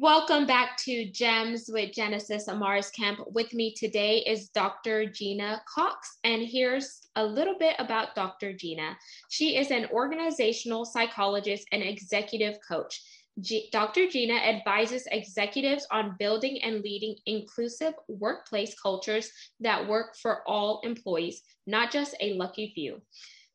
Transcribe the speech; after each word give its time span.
Welcome 0.00 0.46
back 0.46 0.76
to 0.84 1.10
Gems 1.10 1.68
with 1.68 1.92
Genesis 1.92 2.46
Amaris 2.46 2.92
Kemp. 2.92 3.18
With 3.32 3.52
me 3.52 3.74
today 3.74 4.18
is 4.18 4.48
Dr. 4.50 5.06
Gina 5.06 5.60
Cox, 5.66 6.18
and 6.22 6.40
here's 6.40 7.00
a 7.16 7.24
little 7.24 7.58
bit 7.58 7.74
about 7.80 8.14
Dr. 8.14 8.52
Gina. 8.52 8.96
She 9.28 9.56
is 9.56 9.72
an 9.72 9.86
organizational 9.90 10.84
psychologist 10.84 11.66
and 11.72 11.82
executive 11.82 12.58
coach. 12.66 13.02
G- 13.40 13.68
Dr. 13.72 14.08
Gina 14.08 14.34
advises 14.34 15.08
executives 15.10 15.84
on 15.90 16.14
building 16.16 16.62
and 16.62 16.80
leading 16.80 17.16
inclusive 17.26 17.94
workplace 18.06 18.78
cultures 18.80 19.32
that 19.58 19.88
work 19.88 20.14
for 20.22 20.48
all 20.48 20.80
employees, 20.84 21.42
not 21.66 21.90
just 21.90 22.14
a 22.20 22.34
lucky 22.34 22.70
few. 22.72 23.02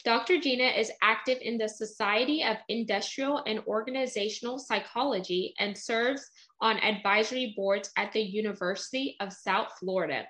Dr. 0.05 0.37
Gina 0.37 0.65
is 0.65 0.91
active 1.01 1.37
in 1.41 1.57
the 1.57 1.69
Society 1.69 2.43
of 2.43 2.57
Industrial 2.67 3.41
and 3.47 3.61
Organizational 3.65 4.59
Psychology 4.59 5.53
and 5.59 5.77
serves 5.77 6.29
on 6.59 6.77
advisory 6.79 7.53
boards 7.55 7.89
at 7.95 8.11
the 8.11 8.21
University 8.21 9.15
of 9.21 9.31
South 9.31 9.69
Florida 9.79 10.25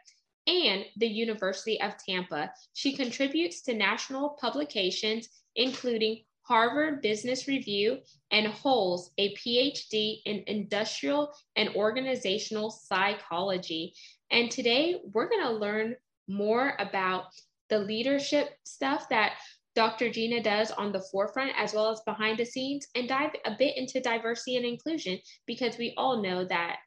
and 0.45 0.85
the 0.97 1.07
University 1.07 1.81
of 1.81 1.97
Tampa. 1.97 2.51
She 2.73 2.95
contributes 2.95 3.63
to 3.63 3.73
national 3.73 4.37
publications, 4.39 5.29
including 5.55 6.21
Harvard 6.43 7.01
Business 7.01 7.47
Review 7.47 7.97
and 8.29 8.45
holds 8.47 9.09
a 9.17 9.33
PhD 9.35 10.21
in 10.25 10.43
industrial 10.45 11.33
and 11.55 11.69
organizational 11.69 12.69
psychology. 12.69 13.95
And 14.29 14.51
today 14.51 15.01
we're 15.13 15.29
going 15.29 15.47
to 15.47 15.53
learn 15.53 15.95
more 16.27 16.75
about 16.77 17.25
the 17.69 17.79
leadership 17.79 18.49
stuff 18.65 19.09
that 19.09 19.33
Dr. 19.75 20.09
Gina 20.09 20.41
does 20.41 20.71
on 20.71 20.91
the 20.91 21.03
forefront 21.11 21.51
as 21.57 21.73
well 21.73 21.89
as 21.89 22.01
behind 22.01 22.37
the 22.37 22.45
scenes 22.45 22.87
and 22.95 23.07
dive 23.07 23.31
a 23.45 23.55
bit 23.57 23.75
into 23.77 23.99
diversity 23.99 24.57
and 24.57 24.65
inclusion 24.65 25.19
because 25.47 25.77
we 25.77 25.93
all 25.97 26.21
know 26.21 26.45
that 26.45 26.77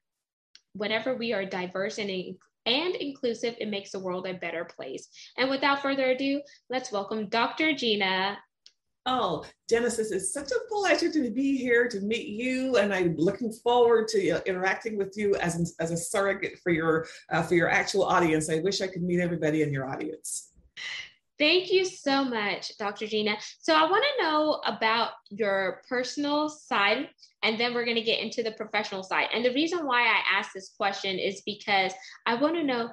whenever 0.74 1.16
we 1.16 1.32
are 1.32 1.44
diverse 1.44 1.98
and, 1.98 2.10
in- 2.10 2.36
and 2.64 2.94
inclusive, 2.96 3.54
it 3.58 3.68
makes 3.68 3.90
the 3.90 3.98
world 3.98 4.26
a 4.26 4.34
better 4.34 4.64
place. 4.64 5.08
And 5.36 5.50
without 5.50 5.82
further 5.82 6.10
ado, 6.10 6.40
let's 6.70 6.92
welcome 6.92 7.28
Dr. 7.28 7.74
Gina. 7.74 8.38
Oh, 9.08 9.44
Genesis, 9.70 10.10
it's 10.10 10.32
such 10.32 10.50
a 10.50 10.68
pleasure 10.68 11.10
to 11.12 11.30
be 11.30 11.56
here 11.56 11.86
to 11.88 12.00
meet 12.00 12.26
you, 12.26 12.76
and 12.76 12.92
I'm 12.92 13.14
looking 13.16 13.52
forward 13.52 14.08
to 14.08 14.30
uh, 14.30 14.40
interacting 14.46 14.98
with 14.98 15.16
you 15.16 15.36
as, 15.36 15.76
as 15.78 15.92
a 15.92 15.96
surrogate 15.96 16.58
for 16.58 16.70
your 16.72 17.06
uh, 17.30 17.42
for 17.44 17.54
your 17.54 17.70
actual 17.70 18.02
audience. 18.02 18.50
I 18.50 18.58
wish 18.58 18.80
I 18.80 18.88
could 18.88 19.02
meet 19.02 19.20
everybody 19.20 19.62
in 19.62 19.72
your 19.72 19.88
audience. 19.88 20.50
Thank 21.38 21.70
you 21.70 21.84
so 21.84 22.24
much, 22.24 22.76
Dr. 22.78 23.06
Gina. 23.06 23.36
So, 23.60 23.74
I 23.74 23.90
want 23.90 24.04
to 24.04 24.22
know 24.22 24.60
about 24.64 25.10
your 25.28 25.82
personal 25.86 26.48
side, 26.48 27.10
and 27.42 27.60
then 27.60 27.74
we're 27.74 27.84
going 27.84 27.96
to 27.96 28.02
get 28.02 28.20
into 28.20 28.42
the 28.42 28.52
professional 28.52 29.02
side. 29.02 29.28
And 29.34 29.44
the 29.44 29.52
reason 29.52 29.86
why 29.86 30.02
I 30.02 30.38
asked 30.38 30.52
this 30.54 30.70
question 30.76 31.18
is 31.18 31.42
because 31.44 31.92
I 32.24 32.36
want 32.36 32.54
to 32.54 32.62
know 32.62 32.90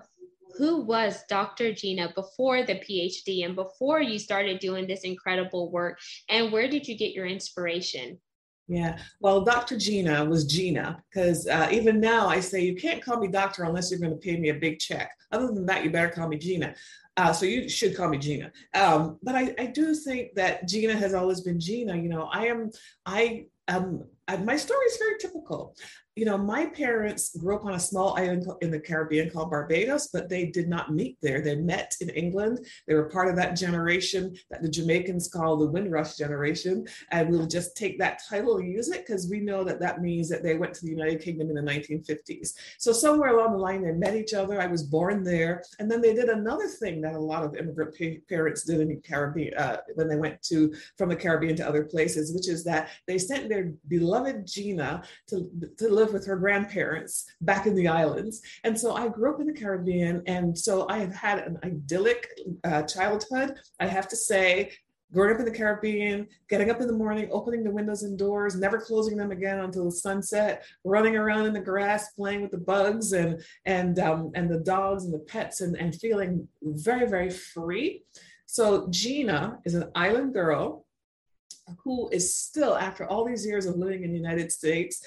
who 0.58 0.82
was 0.82 1.24
Dr. 1.30 1.74
Gina 1.74 2.12
before 2.14 2.64
the 2.64 2.76
PhD 2.76 3.46
and 3.46 3.56
before 3.56 4.02
you 4.02 4.20
started 4.20 4.60
doing 4.60 4.88
this 4.88 5.02
incredible 5.02 5.72
work, 5.72 6.00
and 6.30 6.52
where 6.52 6.68
did 6.68 6.88
you 6.88 6.98
get 6.98 7.14
your 7.14 7.26
inspiration? 7.26 8.20
Yeah, 8.68 8.98
well, 9.20 9.42
Dr. 9.42 9.78
Gina 9.78 10.24
was 10.24 10.46
Gina 10.46 11.04
because 11.10 11.48
uh, 11.48 11.68
even 11.72 12.00
now 12.00 12.28
I 12.28 12.40
say 12.40 12.62
you 12.62 12.76
can't 12.76 13.04
call 13.04 13.20
me 13.20 13.28
doctor 13.28 13.64
unless 13.64 13.92
you're 13.92 14.00
going 14.00 14.14
to 14.14 14.18
pay 14.18 14.38
me 14.38 14.50
a 14.50 14.54
big 14.54 14.80
check. 14.80 15.12
Other 15.32 15.48
than 15.48 15.66
that, 15.66 15.84
you 15.84 15.90
better 15.90 16.10
call 16.10 16.30
me 16.30 16.38
Gina. 16.38 16.74
Uh, 17.18 17.34
so 17.34 17.46
you 17.46 17.68
should 17.68 17.96
call 17.96 18.08
me 18.08 18.18
Gina. 18.18 18.52
Um, 18.74 19.20
but 19.22 19.36
I, 19.36 19.54
I 19.60 19.66
do 19.68 19.94
think 19.94 20.34
that 20.36 20.68
Gina 20.68 20.96
has 20.96 21.14
always 21.14 21.42
been 21.42 21.60
Gina. 21.60 21.96
You 21.96 22.10
know, 22.10 22.30
I 22.32 22.48
am, 22.48 22.72
I 23.06 23.48
um, 23.68 24.04
my 24.44 24.56
story 24.56 24.86
is 24.86 24.98
very 24.98 25.18
typical 25.20 25.76
you 26.16 26.26
know, 26.26 26.38
my 26.38 26.68
parents 26.68 27.36
grew 27.38 27.56
up 27.56 27.66
on 27.66 27.74
a 27.74 27.80
small 27.80 28.16
island 28.16 28.46
in 28.62 28.70
the 28.70 28.80
Caribbean 28.80 29.32
called 29.32 29.50
Barbados, 29.50 30.08
but 30.08 30.30
they 30.30 30.46
did 30.46 30.70
not 30.70 30.94
meet 30.94 31.18
there. 31.22 31.42
They 31.42 31.56
met 31.56 31.96
in 32.02 32.10
England. 32.10 32.68
They 32.88 32.94
were 32.94 33.10
part 33.10 33.30
of 33.30 33.36
that 33.38 33.56
generation 33.56 34.36
that 34.52 34.62
the 34.62 34.70
Jamaicans 34.70 35.28
call 35.28 35.58
the 35.58 35.68
Windrush 35.68 36.16
generation. 36.16 36.86
And 37.12 37.30
we'll 37.30 37.48
just 37.48 37.76
take 37.76 37.98
that 37.98 38.22
title 38.30 38.58
and 38.58 38.72
use 38.72 38.90
it 38.90 39.08
because 39.08 39.28
we 39.28 39.40
know 39.40 39.64
that 39.64 39.80
that 39.80 40.02
means 40.02 40.30
that 40.30 40.44
they 40.44 40.56
went 40.56 40.76
to 40.76 40.86
the 40.86 40.92
United 40.92 41.22
Kingdom 41.22 41.50
in 41.50 41.56
the 41.56 41.72
1950s. 41.72 42.54
So 42.78 42.94
somewhere 42.94 43.36
along 43.36 43.54
the 43.54 43.58
line, 43.58 43.82
they 43.82 43.92
met 43.92 44.16
each 44.16 44.36
other. 44.36 44.62
I 44.62 44.68
was 44.68 44.84
born 44.84 45.24
there. 45.24 45.64
And 45.80 45.90
then 45.90 46.02
they 46.02 46.14
did 46.14 46.30
another 46.30 46.68
thing 46.68 47.02
that 47.02 47.16
a 47.16 47.20
lot 47.20 47.44
of 47.44 47.56
immigrant 47.56 47.96
parents 48.30 48.66
did 48.66 48.82
in 48.82 48.90
the 48.90 48.98
Caribbean 48.98 49.56
uh, 49.56 49.78
when 49.96 50.08
they 50.08 50.18
went 50.18 50.44
to 50.44 50.76
from 50.96 51.10
the 51.10 51.16
Caribbean 51.16 51.56
to 51.56 51.68
other 51.68 51.84
places, 51.84 52.36
which 52.36 52.48
is 52.48 52.64
that 52.66 52.90
they 53.08 53.18
sent 53.18 53.50
their 53.50 53.74
beloved 53.88 54.46
Gina 54.46 55.04
to, 55.30 55.50
to 55.80 55.90
live 55.90 56.03
with 56.12 56.26
her 56.26 56.36
grandparents 56.36 57.26
back 57.42 57.68
in 57.68 57.76
the 57.76 57.88
islands. 57.88 58.42
And 58.64 58.78
so 58.78 58.96
I 58.96 59.08
grew 59.08 59.34
up 59.34 59.40
in 59.40 59.48
the 59.48 59.54
Caribbean. 59.54 60.24
And 60.26 60.58
so 60.58 60.88
I 60.90 60.98
have 60.98 61.14
had 61.14 61.40
an 61.40 61.60
idyllic 61.64 62.28
uh, 62.64 62.82
childhood. 62.84 63.56
I 63.80 63.88
have 63.88 64.08
to 64.10 64.16
say, 64.16 64.74
growing 65.14 65.34
up 65.34 65.40
in 65.40 65.46
the 65.46 65.52
Caribbean, 65.52 66.28
getting 66.50 66.72
up 66.72 66.82
in 66.82 66.88
the 66.88 66.94
morning, 66.94 67.30
opening 67.32 67.64
the 67.64 67.70
windows 67.70 68.02
and 68.02 68.18
doors, 68.18 68.56
never 68.56 68.80
closing 68.82 69.16
them 69.16 69.32
again 69.32 69.60
until 69.60 69.86
the 69.86 69.92
sunset, 69.92 70.66
running 70.84 71.16
around 71.16 71.46
in 71.46 71.54
the 71.54 71.60
grass, 71.60 72.12
playing 72.14 72.42
with 72.42 72.52
the 72.52 72.58
bugs 72.58 73.14
and 73.14 73.40
and 73.66 74.00
um, 74.00 74.32
and 74.34 74.50
the 74.50 74.60
dogs 74.60 75.06
and 75.06 75.14
the 75.14 75.20
pets, 75.20 75.62
and, 75.62 75.78
and 75.78 75.96
feeling 75.96 76.48
very 76.64 77.08
very 77.08 77.30
free. 77.30 78.04
So 78.48 78.88
Gina 78.90 79.60
is 79.66 79.76
an 79.76 79.92
island 79.94 80.34
girl 80.34 80.86
who 81.84 82.10
is 82.10 82.36
still, 82.36 82.76
after 82.76 83.08
all 83.08 83.26
these 83.26 83.46
years 83.46 83.66
of 83.66 83.78
living 83.78 84.04
in 84.04 84.12
the 84.12 84.18
United 84.18 84.52
States, 84.52 85.06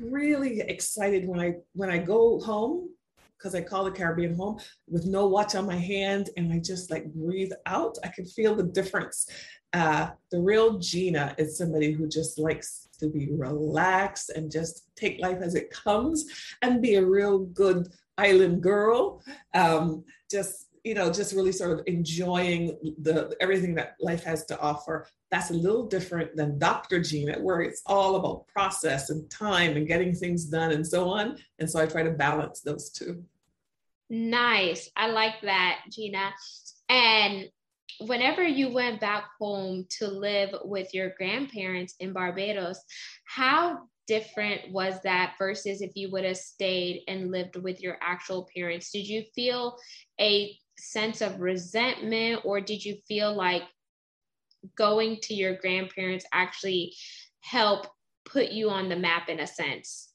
really 0.00 0.60
excited 0.60 1.26
when 1.26 1.40
I 1.40 1.54
when 1.72 1.90
I 1.90 1.98
go 1.98 2.40
home 2.40 2.90
because 3.36 3.54
I 3.54 3.60
call 3.60 3.84
the 3.84 3.90
Caribbean 3.90 4.34
home 4.34 4.58
with 4.88 5.04
no 5.04 5.26
watch 5.26 5.54
on 5.54 5.66
my 5.66 5.76
hand 5.76 6.30
and 6.36 6.52
I 6.52 6.58
just 6.58 6.90
like 6.90 7.12
breathe 7.12 7.52
out. 7.66 7.96
I 8.02 8.08
can 8.08 8.24
feel 8.24 8.54
the 8.54 8.62
difference. 8.64 9.28
Uh, 9.72 10.10
the 10.30 10.40
real 10.40 10.78
Gina 10.78 11.34
is 11.36 11.58
somebody 11.58 11.92
who 11.92 12.08
just 12.08 12.38
likes 12.38 12.88
to 12.98 13.10
be 13.10 13.28
relaxed 13.30 14.30
and 14.30 14.50
just 14.50 14.88
take 14.96 15.20
life 15.20 15.42
as 15.42 15.54
it 15.54 15.70
comes 15.70 16.24
and 16.62 16.80
be 16.80 16.94
a 16.94 17.04
real 17.04 17.40
good 17.40 17.88
island 18.16 18.62
girl. 18.62 19.22
Um, 19.54 20.04
just 20.30 20.65
you 20.86 20.94
know, 20.94 21.12
just 21.12 21.34
really 21.34 21.50
sort 21.50 21.72
of 21.72 21.82
enjoying 21.88 22.78
the 23.02 23.36
everything 23.40 23.74
that 23.74 23.96
life 23.98 24.22
has 24.22 24.46
to 24.46 24.56
offer. 24.60 25.04
That's 25.32 25.50
a 25.50 25.54
little 25.54 25.86
different 25.88 26.36
than 26.36 26.60
Dr. 26.60 27.02
Gina, 27.02 27.40
where 27.40 27.60
it's 27.60 27.82
all 27.86 28.14
about 28.14 28.46
process 28.46 29.10
and 29.10 29.28
time 29.28 29.76
and 29.76 29.88
getting 29.88 30.14
things 30.14 30.44
done 30.44 30.70
and 30.70 30.86
so 30.86 31.08
on. 31.08 31.38
And 31.58 31.68
so 31.68 31.80
I 31.80 31.86
try 31.86 32.04
to 32.04 32.12
balance 32.12 32.60
those 32.60 32.90
two. 32.90 33.24
Nice. 34.08 34.88
I 34.96 35.08
like 35.08 35.40
that, 35.42 35.80
Gina. 35.90 36.30
And 36.88 37.46
whenever 37.98 38.44
you 38.44 38.72
went 38.72 39.00
back 39.00 39.24
home 39.40 39.86
to 39.98 40.06
live 40.06 40.54
with 40.62 40.94
your 40.94 41.14
grandparents 41.18 41.96
in 41.98 42.12
Barbados, 42.12 42.78
how 43.24 43.80
different 44.06 44.70
was 44.70 45.00
that 45.02 45.34
versus 45.36 45.82
if 45.82 45.96
you 45.96 46.12
would 46.12 46.22
have 46.22 46.36
stayed 46.36 47.02
and 47.08 47.32
lived 47.32 47.56
with 47.56 47.80
your 47.80 47.98
actual 48.00 48.48
parents? 48.54 48.92
Did 48.92 49.08
you 49.08 49.24
feel 49.34 49.76
a 50.20 50.56
sense 50.78 51.20
of 51.20 51.40
resentment 51.40 52.40
or 52.44 52.60
did 52.60 52.84
you 52.84 52.96
feel 53.08 53.34
like 53.34 53.62
going 54.76 55.18
to 55.22 55.34
your 55.34 55.56
grandparents 55.56 56.24
actually 56.32 56.94
help 57.40 57.86
put 58.24 58.50
you 58.50 58.70
on 58.70 58.88
the 58.88 58.96
map 58.96 59.28
in 59.28 59.40
a 59.40 59.46
sense? 59.46 60.12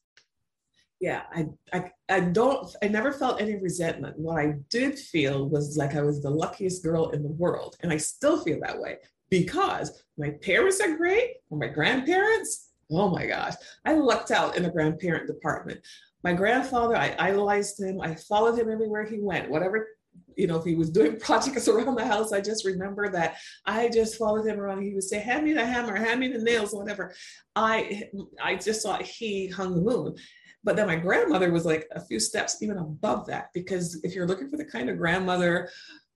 Yeah 1.00 1.24
I, 1.34 1.48
I 1.74 1.92
i 2.10 2.20
don't 2.20 2.70
i 2.84 2.88
never 2.88 3.12
felt 3.12 3.42
any 3.42 3.56
resentment. 3.58 4.18
What 4.20 4.40
i 4.40 4.56
did 4.70 5.00
feel 5.00 5.50
was 5.50 5.78
like 5.78 5.96
i 5.96 6.02
was 6.02 6.22
the 6.22 6.30
luckiest 6.30 6.84
girl 6.84 7.10
in 7.10 7.24
the 7.24 7.30
world 7.30 7.76
and 7.82 7.92
i 7.92 7.98
still 7.98 8.44
feel 8.44 8.60
that 8.62 8.80
way 8.80 8.98
because 9.30 10.04
my 10.18 10.32
parents 10.44 10.80
are 10.82 10.96
great 10.96 11.38
and 11.50 11.60
my 11.60 11.68
grandparents 11.68 12.72
oh 12.92 13.10
my 13.10 13.26
gosh. 13.26 13.54
I 13.86 13.94
lucked 13.94 14.32
out 14.32 14.58
in 14.58 14.64
the 14.64 14.70
grandparent 14.70 15.26
department. 15.26 15.80
My 16.24 16.34
grandfather 16.34 16.96
i 16.96 17.16
idolized 17.18 17.82
him 17.82 18.00
i 18.00 18.14
followed 18.14 18.60
him 18.60 18.70
everywhere 18.70 19.06
he 19.06 19.20
went 19.20 19.50
whatever 19.50 19.88
you 20.36 20.48
know, 20.48 20.58
if 20.58 20.66
he 20.66 20.76
was 20.76 20.90
doing 20.90 21.20
projects 21.20 21.68
around 21.68 21.96
the 21.96 22.06
house, 22.06 22.32
I 22.32 22.42
just 22.42 22.66
remember 22.66 23.10
that 23.10 23.38
I 23.66 23.90
just 23.90 24.18
followed 24.18 24.46
him 24.46 24.60
around. 24.60 24.82
He 24.82 24.94
would 24.94 25.04
say, 25.04 25.20
hand 25.20 25.46
me 25.46 25.54
the 25.54 25.66
hammer, 25.66 25.96
hand 25.96 26.20
me 26.20 26.30
the 26.30 26.40
nails, 26.40 26.74
whatever. 26.74 27.14
I, 27.56 28.04
I 28.42 28.56
just 28.56 28.84
thought 28.84 29.02
he 29.02 29.48
hung 29.48 29.76
the 29.76 29.82
moon. 29.82 30.16
But 30.64 30.76
then 30.76 30.88
my 30.88 30.96
grandmother 30.96 31.52
was 31.52 31.66
like 31.66 31.88
a 31.92 32.06
few 32.06 32.20
steps 32.20 32.62
even 32.62 32.78
above 32.78 33.26
that, 33.28 33.50
because 33.54 34.00
if 34.04 34.14
you're 34.14 34.28
looking 34.28 34.50
for 34.50 34.58
the 34.58 34.66
kind 34.66 34.90
of 34.90 34.98
grandmother 34.98 35.70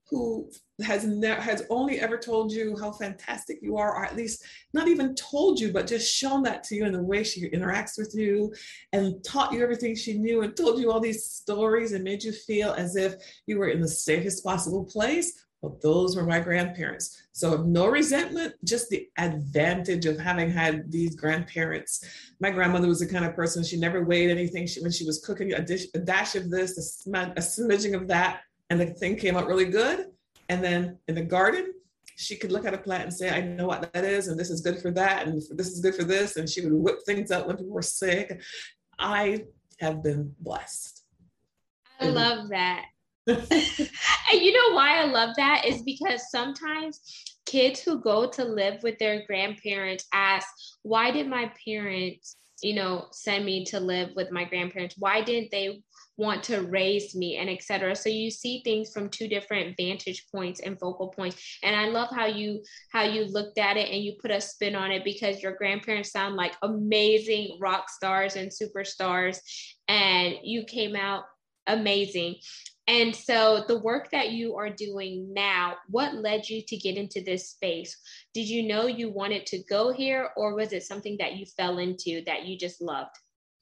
who 0.10 0.50
has 0.84 1.04
has 1.22 1.64
only 1.70 2.00
ever 2.00 2.18
told 2.18 2.52
you 2.52 2.78
how 2.80 2.92
fantastic 2.92 3.60
you 3.62 3.78
are 3.78 3.96
or 3.96 4.06
at 4.06 4.16
least 4.16 4.44
not 4.74 4.88
even 4.88 5.16
told 5.16 5.60
you 5.60 5.72
but 5.72 5.88
just 5.88 6.14
shown 6.14 6.44
that 6.44 6.64
to 6.64 6.76
you 6.76 6.86
in 6.86 6.92
the 6.92 7.02
way 7.02 7.24
she 7.24 7.50
interacts 7.50 7.98
with 7.98 8.14
you 8.14 8.54
and 8.94 9.24
taught 9.24 9.54
you 9.54 9.64
everything 9.64 9.96
she 9.96 10.18
knew 10.18 10.42
and 10.42 10.56
told 10.56 10.80
you 10.80 10.92
all 10.92 11.00
these 11.00 11.26
stories 11.26 11.94
and 11.94 12.04
made 12.04 12.24
you 12.24 12.32
feel 12.32 12.74
as 12.74 12.96
if 12.96 13.16
you 13.48 13.58
were 13.58 13.70
in 13.70 13.82
the 13.82 13.88
safest 13.88 14.44
possible 14.44 14.84
place 14.84 15.46
Well, 15.62 15.80
those 15.82 16.16
were 16.16 16.26
my 16.26 16.40
grandparents. 16.42 17.24
So 17.32 17.64
no 17.64 17.88
resentment, 17.88 18.54
just 18.64 18.90
the 18.90 19.08
advantage 19.18 20.06
of 20.06 20.20
having 20.20 20.52
had 20.52 20.92
these 20.92 21.16
grandparents. 21.16 22.04
My 22.40 22.52
grandmother 22.52 22.88
was 22.88 23.00
the 23.00 23.08
kind 23.08 23.26
of 23.26 23.36
person, 23.36 23.64
she 23.64 23.80
never 23.80 24.04
weighed 24.04 24.30
anything. 24.30 24.68
She, 24.68 24.82
when 24.82 24.92
she 24.92 25.06
was 25.06 25.24
cooking 25.26 25.54
a, 25.54 25.62
dish, 25.62 25.86
a 25.96 26.00
dash 26.00 26.36
of 26.36 26.52
this, 26.52 26.72
a, 27.08 27.20
a 27.36 27.42
smidging 27.42 27.96
of 27.96 28.08
that, 28.10 28.42
and 28.70 28.80
the 28.80 28.88
thing 28.88 29.16
came 29.16 29.38
out 29.38 29.48
really 29.48 29.66
good. 29.66 30.08
And 30.50 30.64
then 30.64 30.98
in 31.08 31.16
the 31.16 31.22
garden, 31.22 31.74
she 32.18 32.36
could 32.36 32.52
look 32.52 32.66
at 32.66 32.74
a 32.74 32.78
plant 32.78 33.04
and 33.04 33.14
say, 33.14 33.30
I 33.30 33.42
know 33.42 33.68
what 33.68 33.92
that 33.94 34.06
is, 34.06 34.28
and 34.28 34.40
this 34.40 34.50
is 34.50 34.62
good 34.62 34.80
for 34.80 34.92
that, 34.92 35.28
and 35.28 35.42
this 35.52 35.68
is 35.68 35.82
good 35.82 35.96
for 35.96 36.04
this. 36.04 36.38
And 36.38 36.50
she 36.50 36.62
would 36.62 36.74
whip 36.74 37.00
things 37.06 37.32
up 37.32 37.48
when 37.48 37.58
people 37.58 37.74
were 37.74 37.82
sick. 37.82 38.42
I 38.98 39.46
have 39.80 40.02
been 40.02 40.34
blessed. 40.40 41.04
I 42.00 42.06
mm-hmm. 42.06 42.16
love 42.16 42.50
that. 42.50 42.86
and 43.28 43.40
you 44.32 44.54
know 44.54 44.76
why 44.76 45.00
I 45.00 45.06
love 45.06 45.36
that 45.38 45.66
is 45.66 45.82
because 45.82 46.30
sometimes 46.30 47.02
kids 47.46 47.82
who 47.82 48.00
go 48.00 48.30
to 48.30 48.44
live 48.46 48.84
with 48.84 48.98
their 49.00 49.26
grandparents 49.26 50.06
ask, 50.14 50.48
why 50.84 51.12
did 51.12 51.28
my 51.28 51.52
parents, 51.66 52.38
you 52.62 52.76
know, 52.76 53.08
send 53.12 53.46
me 53.46 53.66
to 53.66 53.80
live 53.80 54.12
with 54.16 54.32
my 54.32 54.44
grandparents? 54.44 54.96
Why 55.00 55.22
didn't 55.22 55.52
they 55.52 55.82
want 56.18 56.44
to 56.44 56.62
raise 56.62 57.16
me 57.16 57.38
and 57.38 57.50
etc 57.50 57.96
so 57.96 58.10
you 58.10 58.32
see 58.32 58.62
things 58.64 58.92
from 58.92 59.10
two 59.10 59.28
different 59.28 59.76
vantage 59.78 60.26
points 60.34 60.60
and 60.62 60.80
focal 60.80 61.10
points 61.10 61.58
and 61.64 61.76
i 61.76 61.88
love 61.88 62.10
how 62.14 62.26
you 62.26 62.62
how 62.92 63.04
you 63.04 63.26
looked 63.26 63.58
at 63.58 63.78
it 63.78 63.90
and 63.90 64.04
you 64.04 64.14
put 64.22 64.32
a 64.32 64.40
spin 64.40 64.76
on 64.76 64.92
it 64.92 65.04
because 65.04 65.42
your 65.42 65.54
grandparents 65.54 66.12
sound 66.12 66.36
like 66.36 66.56
amazing 66.62 67.58
rock 67.60 67.90
stars 67.90 68.36
and 68.36 68.52
superstars 68.52 69.40
and 69.88 70.36
you 70.44 70.64
came 70.64 70.96
out 70.96 71.24
amazing 71.68 72.36
and 72.88 73.16
so, 73.16 73.64
the 73.68 73.80
work 73.80 74.12
that 74.12 74.30
you 74.30 74.58
are 74.58 74.70
doing 74.70 75.34
now, 75.34 75.76
what 75.90 76.14
led 76.14 76.48
you 76.48 76.62
to 76.68 76.78
get 76.78 76.98
into 76.98 77.20
this 77.20 77.50
space? 77.50 77.98
Did 78.36 78.48
you 78.48 78.62
know 78.62 78.86
you 78.86 79.10
wanted 79.10 79.48
to 79.48 79.64
go 79.64 79.92
here, 79.92 80.30
or 80.38 80.54
was 80.54 80.72
it 80.72 80.84
something 80.84 81.18
that 81.18 81.36
you 81.36 81.48
fell 81.58 81.80
into 81.80 82.22
that 82.26 82.46
you 82.46 82.60
just 82.60 82.82
loved? 82.82 83.16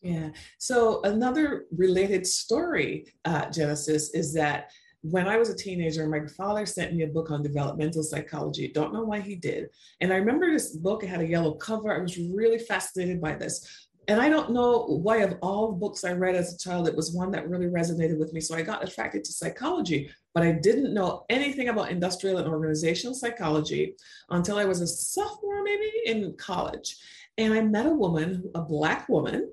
Yeah. 0.03 0.29
So, 0.59 1.01
another 1.03 1.65
related 1.75 2.27
story, 2.27 3.07
uh, 3.25 3.49
Genesis, 3.49 4.13
is 4.13 4.33
that 4.33 4.69
when 5.01 5.27
I 5.27 5.37
was 5.37 5.49
a 5.49 5.55
teenager, 5.55 6.07
my 6.07 6.27
father 6.27 6.65
sent 6.65 6.93
me 6.93 7.03
a 7.03 7.07
book 7.07 7.31
on 7.31 7.41
developmental 7.41 8.03
psychology. 8.03 8.67
Don't 8.67 8.93
know 8.93 9.03
why 9.03 9.19
he 9.21 9.35
did. 9.35 9.69
And 10.01 10.13
I 10.13 10.17
remember 10.17 10.51
this 10.51 10.75
book, 10.75 11.03
it 11.03 11.07
had 11.07 11.21
a 11.21 11.27
yellow 11.27 11.55
cover. 11.55 11.93
I 11.93 12.01
was 12.01 12.17
really 12.17 12.59
fascinated 12.59 13.19
by 13.19 13.35
this 13.35 13.87
and 14.07 14.21
I 14.21 14.27
don't 14.27 14.51
know 14.51 14.83
why, 15.01 15.17
of 15.17 15.37
all 15.41 15.71
the 15.71 15.77
books 15.77 16.03
I 16.03 16.11
read 16.11 16.35
as 16.35 16.53
a 16.53 16.57
child, 16.57 16.87
it 16.87 16.95
was 16.95 17.13
one 17.13 17.31
that 17.31 17.49
really 17.49 17.67
resonated 17.67 18.19
with 18.19 18.33
me. 18.33 18.41
So 18.41 18.55
I 18.55 18.61
got 18.61 18.83
attracted 18.83 19.23
to 19.23 19.31
psychology, 19.31 20.09
but 20.33 20.43
I 20.43 20.51
didn't 20.51 20.93
know 20.93 21.25
anything 21.29 21.69
about 21.69 21.89
industrial 21.89 22.37
and 22.37 22.47
organizational 22.47 23.15
psychology 23.15 23.95
until 24.29 24.57
I 24.57 24.65
was 24.65 24.81
a 24.81 24.87
sophomore, 24.87 25.63
maybe 25.63 25.89
in 26.05 26.35
college. 26.37 26.97
And 27.37 27.53
I 27.53 27.61
met 27.61 27.85
a 27.85 27.93
woman, 27.93 28.51
a 28.55 28.61
Black 28.61 29.07
woman, 29.07 29.51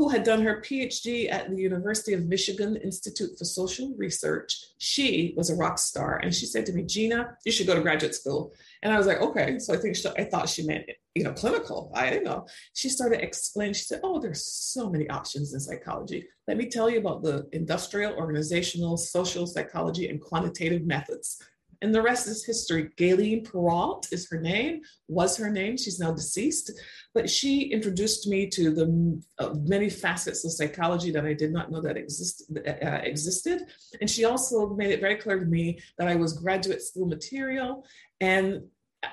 who 0.00 0.08
had 0.08 0.24
done 0.24 0.40
her 0.40 0.62
PhD 0.62 1.30
at 1.30 1.50
the 1.50 1.60
University 1.60 2.14
of 2.14 2.24
Michigan 2.24 2.74
Institute 2.76 3.36
for 3.36 3.44
Social 3.44 3.92
Research. 3.98 4.64
She 4.78 5.34
was 5.36 5.50
a 5.50 5.54
rock 5.54 5.76
star, 5.78 6.20
and 6.22 6.34
she 6.34 6.46
said 6.46 6.64
to 6.64 6.72
me, 6.72 6.84
"Gina, 6.84 7.36
you 7.44 7.52
should 7.52 7.66
go 7.66 7.74
to 7.74 7.82
graduate 7.82 8.14
school." 8.14 8.54
And 8.82 8.94
I 8.94 8.96
was 8.96 9.06
like, 9.06 9.20
"Okay." 9.20 9.58
So 9.58 9.74
I 9.74 9.76
think 9.76 9.94
she, 9.96 10.08
I 10.16 10.24
thought 10.24 10.48
she 10.48 10.66
meant, 10.66 10.86
you 11.14 11.22
know, 11.22 11.34
clinical. 11.34 11.92
I 11.94 12.08
didn't 12.08 12.24
know. 12.24 12.46
She 12.72 12.88
started 12.88 13.22
explaining. 13.22 13.74
She 13.74 13.84
said, 13.84 14.00
"Oh, 14.02 14.18
there's 14.18 14.42
so 14.42 14.88
many 14.88 15.06
options 15.10 15.52
in 15.52 15.60
psychology. 15.60 16.26
Let 16.48 16.56
me 16.56 16.70
tell 16.70 16.88
you 16.88 17.00
about 17.00 17.22
the 17.22 17.46
industrial, 17.52 18.14
organizational, 18.14 18.96
social 18.96 19.46
psychology, 19.46 20.08
and 20.08 20.18
quantitative 20.18 20.86
methods." 20.86 21.42
And 21.82 21.94
the 21.94 22.02
rest 22.02 22.28
is 22.28 22.44
history. 22.44 22.90
Gayleen 22.98 23.46
Peralt 23.46 24.12
is 24.12 24.28
her 24.30 24.40
name, 24.40 24.82
was 25.08 25.36
her 25.38 25.50
name. 25.50 25.76
She's 25.76 25.98
now 25.98 26.12
deceased. 26.12 26.72
But 27.14 27.28
she 27.28 27.62
introduced 27.72 28.28
me 28.28 28.48
to 28.50 28.70
the 28.70 29.22
uh, 29.38 29.54
many 29.62 29.88
facets 29.88 30.44
of 30.44 30.52
psychology 30.52 31.10
that 31.12 31.24
I 31.24 31.32
did 31.32 31.52
not 31.52 31.70
know 31.70 31.80
that 31.80 31.96
exist, 31.96 32.52
uh, 32.66 33.00
existed. 33.02 33.62
And 34.00 34.10
she 34.10 34.24
also 34.24 34.74
made 34.74 34.90
it 34.90 35.00
very 35.00 35.16
clear 35.16 35.38
to 35.38 35.46
me 35.46 35.80
that 35.98 36.08
I 36.08 36.16
was 36.16 36.34
graduate 36.34 36.82
school 36.82 37.06
material. 37.06 37.84
And 38.20 38.62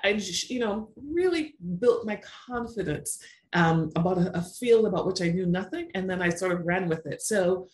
I, 0.03 0.13
just, 0.13 0.49
you 0.49 0.59
know, 0.59 0.89
really 0.97 1.55
built 1.79 2.05
my 2.05 2.19
confidence 2.47 3.23
um, 3.53 3.91
about 3.95 4.17
a, 4.17 4.37
a, 4.37 4.41
field 4.41 4.85
about 4.85 5.07
which 5.07 5.21
I 5.21 5.29
knew 5.29 5.45
nothing. 5.45 5.89
And 5.95 6.09
then 6.09 6.21
I 6.21 6.29
sort 6.29 6.51
of 6.51 6.65
ran 6.65 6.89
with 6.89 7.05
it. 7.05 7.21
So 7.21 7.69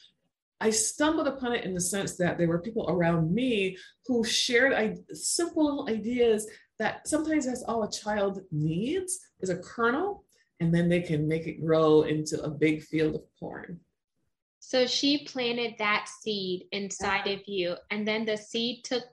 I 0.59 0.69
stumbled 0.69 1.27
upon 1.27 1.53
it 1.53 1.65
in 1.65 1.73
the 1.73 1.81
sense 1.81 2.15
that 2.17 2.37
there 2.37 2.47
were 2.47 2.61
people 2.61 2.85
around 2.89 3.33
me 3.33 3.77
who 4.05 4.23
shared 4.23 4.73
I, 4.73 4.95
simple 5.11 5.87
ideas 5.89 6.47
that 6.79 7.07
sometimes 7.07 7.45
that's 7.45 7.63
all 7.63 7.83
a 7.83 7.91
child 7.91 8.41
needs 8.51 9.19
is 9.41 9.49
a 9.49 9.57
kernel, 9.57 10.25
and 10.59 10.73
then 10.73 10.89
they 10.89 11.01
can 11.01 11.27
make 11.27 11.47
it 11.47 11.63
grow 11.63 12.03
into 12.03 12.41
a 12.41 12.49
big 12.49 12.83
field 12.83 13.15
of 13.15 13.23
corn. 13.39 13.79
So 14.59 14.85
she 14.85 15.25
planted 15.25 15.75
that 15.77 16.07
seed 16.07 16.65
inside 16.71 17.27
uh-huh. 17.27 17.33
of 17.33 17.41
you, 17.47 17.75
and 17.91 18.07
then 18.07 18.25
the 18.25 18.37
seed 18.37 18.85
took 18.85 19.03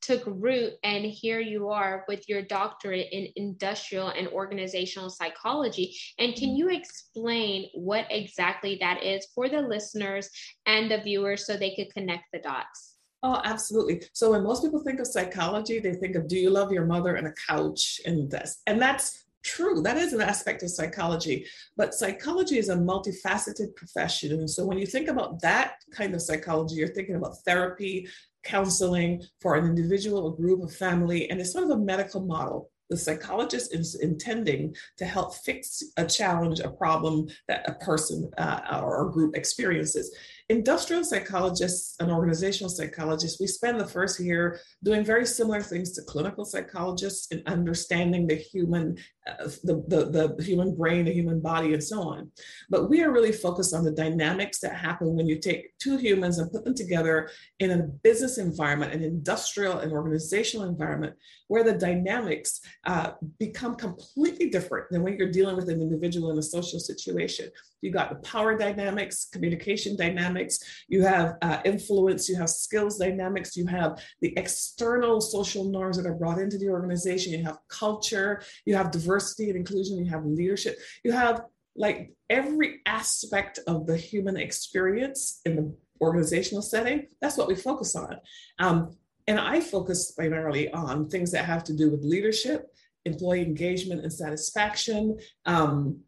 took 0.00 0.22
root 0.26 0.74
and 0.82 1.04
here 1.04 1.40
you 1.40 1.68
are 1.68 2.04
with 2.08 2.28
your 2.28 2.42
doctorate 2.42 3.08
in 3.12 3.28
industrial 3.36 4.08
and 4.08 4.28
organizational 4.28 5.10
psychology 5.10 5.96
and 6.18 6.34
can 6.34 6.54
you 6.56 6.70
explain 6.70 7.68
what 7.74 8.06
exactly 8.10 8.76
that 8.80 9.02
is 9.02 9.26
for 9.34 9.48
the 9.48 9.60
listeners 9.60 10.28
and 10.66 10.90
the 10.90 10.98
viewers 10.98 11.46
so 11.46 11.56
they 11.56 11.74
could 11.74 11.92
connect 11.92 12.24
the 12.32 12.38
dots 12.40 12.94
Oh, 13.26 13.40
absolutely. 13.42 14.02
So 14.12 14.32
when 14.32 14.42
most 14.42 14.62
people 14.62 14.84
think 14.84 15.00
of 15.00 15.06
psychology, 15.06 15.78
they 15.78 15.94
think 15.94 16.14
of 16.14 16.28
do 16.28 16.36
you 16.36 16.50
love 16.50 16.70
your 16.70 16.84
mother 16.84 17.14
and 17.14 17.26
a 17.26 17.32
couch 17.48 17.98
and 18.04 18.30
this. 18.30 18.60
And 18.66 18.80
that's 18.80 19.23
true. 19.44 19.82
That 19.82 19.96
is 19.96 20.12
an 20.12 20.20
aspect 20.20 20.62
of 20.62 20.70
psychology. 20.70 21.46
But 21.76 21.94
psychology 21.94 22.58
is 22.58 22.70
a 22.70 22.76
multifaceted 22.76 23.76
profession. 23.76 24.32
And 24.32 24.50
so 24.50 24.64
when 24.64 24.78
you 24.78 24.86
think 24.86 25.08
about 25.08 25.40
that 25.42 25.76
kind 25.92 26.14
of 26.14 26.22
psychology, 26.22 26.76
you're 26.76 26.88
thinking 26.88 27.16
about 27.16 27.38
therapy, 27.44 28.08
counseling 28.44 29.22
for 29.40 29.54
an 29.54 29.66
individual, 29.66 30.32
a 30.32 30.36
group, 30.36 30.62
a 30.62 30.68
family, 30.68 31.30
and 31.30 31.40
it's 31.40 31.52
sort 31.52 31.64
of 31.64 31.70
a 31.70 31.78
medical 31.78 32.20
model. 32.20 32.70
The 32.90 32.96
psychologist 32.98 33.74
is 33.74 33.94
intending 33.94 34.74
to 34.98 35.06
help 35.06 35.34
fix 35.36 35.82
a 35.96 36.04
challenge, 36.04 36.60
a 36.60 36.68
problem 36.68 37.28
that 37.48 37.68
a 37.68 37.74
person 37.84 38.30
uh, 38.36 38.80
or 38.82 39.08
a 39.08 39.10
group 39.10 39.34
experiences. 39.36 40.14
Industrial 40.50 41.02
psychologists 41.02 41.96
and 42.00 42.10
organizational 42.10 42.68
psychologists, 42.68 43.40
we 43.40 43.46
spend 43.46 43.80
the 43.80 43.86
first 43.86 44.20
year 44.20 44.60
doing 44.82 45.02
very 45.02 45.24
similar 45.24 45.62
things 45.62 45.92
to 45.92 46.02
clinical 46.02 46.44
psychologists 46.44 47.28
in 47.28 47.42
understanding 47.46 48.26
the 48.26 48.34
human, 48.34 48.98
the, 49.26 49.82
the, 49.88 50.34
the 50.36 50.44
human 50.44 50.74
brain, 50.74 51.06
the 51.06 51.12
human 51.12 51.40
body, 51.40 51.72
and 51.72 51.82
so 51.82 52.02
on. 52.02 52.30
But 52.68 52.90
we 52.90 53.02
are 53.02 53.10
really 53.10 53.32
focused 53.32 53.74
on 53.74 53.84
the 53.84 53.90
dynamics 53.90 54.60
that 54.60 54.76
happen 54.76 55.16
when 55.16 55.26
you 55.26 55.38
take 55.38 55.76
two 55.78 55.96
humans 55.96 56.38
and 56.38 56.50
put 56.52 56.64
them 56.64 56.74
together 56.74 57.30
in 57.58 57.70
a 57.70 57.82
business 57.82 58.38
environment, 58.38 58.92
an 58.92 59.02
industrial 59.02 59.78
and 59.78 59.92
organizational 59.92 60.68
environment, 60.68 61.14
where 61.48 61.64
the 61.64 61.72
dynamics 61.72 62.60
uh, 62.86 63.12
become 63.38 63.74
completely 63.76 64.50
different 64.50 64.90
than 64.90 65.02
when 65.02 65.16
you're 65.16 65.30
dealing 65.30 65.56
with 65.56 65.68
an 65.68 65.80
individual 65.80 66.30
in 66.30 66.38
a 66.38 66.42
social 66.42 66.78
situation. 66.78 67.48
You 67.80 67.90
got 67.90 68.08
the 68.10 68.16
power 68.28 68.56
dynamics, 68.56 69.28
communication 69.30 69.96
dynamics, 69.96 70.58
you 70.88 71.02
have 71.02 71.36
uh, 71.42 71.60
influence, 71.64 72.28
you 72.28 72.36
have 72.36 72.48
skills 72.48 72.98
dynamics, 72.98 73.56
you 73.56 73.66
have 73.66 74.02
the 74.20 74.32
external 74.38 75.20
social 75.20 75.64
norms 75.64 75.96
that 75.98 76.06
are 76.06 76.14
brought 76.14 76.38
into 76.38 76.56
the 76.56 76.68
organization, 76.68 77.32
you 77.32 77.44
have 77.44 77.58
culture, 77.68 78.42
you 78.64 78.74
have 78.74 78.90
diversity 78.90 79.13
and 79.18 79.56
inclusion, 79.56 79.98
you 79.98 80.10
have 80.10 80.24
leadership, 80.24 80.78
you 81.04 81.12
have 81.12 81.42
like 81.76 82.12
every 82.30 82.80
aspect 82.86 83.58
of 83.66 83.86
the 83.86 83.96
human 83.96 84.36
experience 84.36 85.40
in 85.44 85.56
the 85.56 85.76
organizational 86.00 86.62
setting. 86.62 87.06
That's 87.20 87.36
what 87.36 87.48
we 87.48 87.54
focus 87.54 87.96
on. 87.96 88.16
Um, 88.58 88.96
and 89.26 89.40
I 89.40 89.60
focus 89.60 90.12
primarily 90.12 90.70
on 90.72 91.08
things 91.08 91.30
that 91.32 91.44
have 91.46 91.64
to 91.64 91.72
do 91.72 91.90
with 91.90 92.04
leadership, 92.04 92.66
employee 93.04 93.42
engagement 93.42 94.02
and 94.02 94.12
satisfaction, 94.12 95.18
um, 95.46 96.00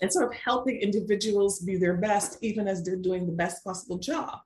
and 0.00 0.12
sort 0.12 0.26
of 0.26 0.34
helping 0.34 0.76
individuals 0.76 1.60
be 1.60 1.76
their 1.76 1.96
best, 1.96 2.38
even 2.42 2.68
as 2.68 2.82
they're 2.82 2.96
doing 2.96 3.26
the 3.26 3.32
best 3.32 3.64
possible 3.64 3.98
job. 3.98 4.38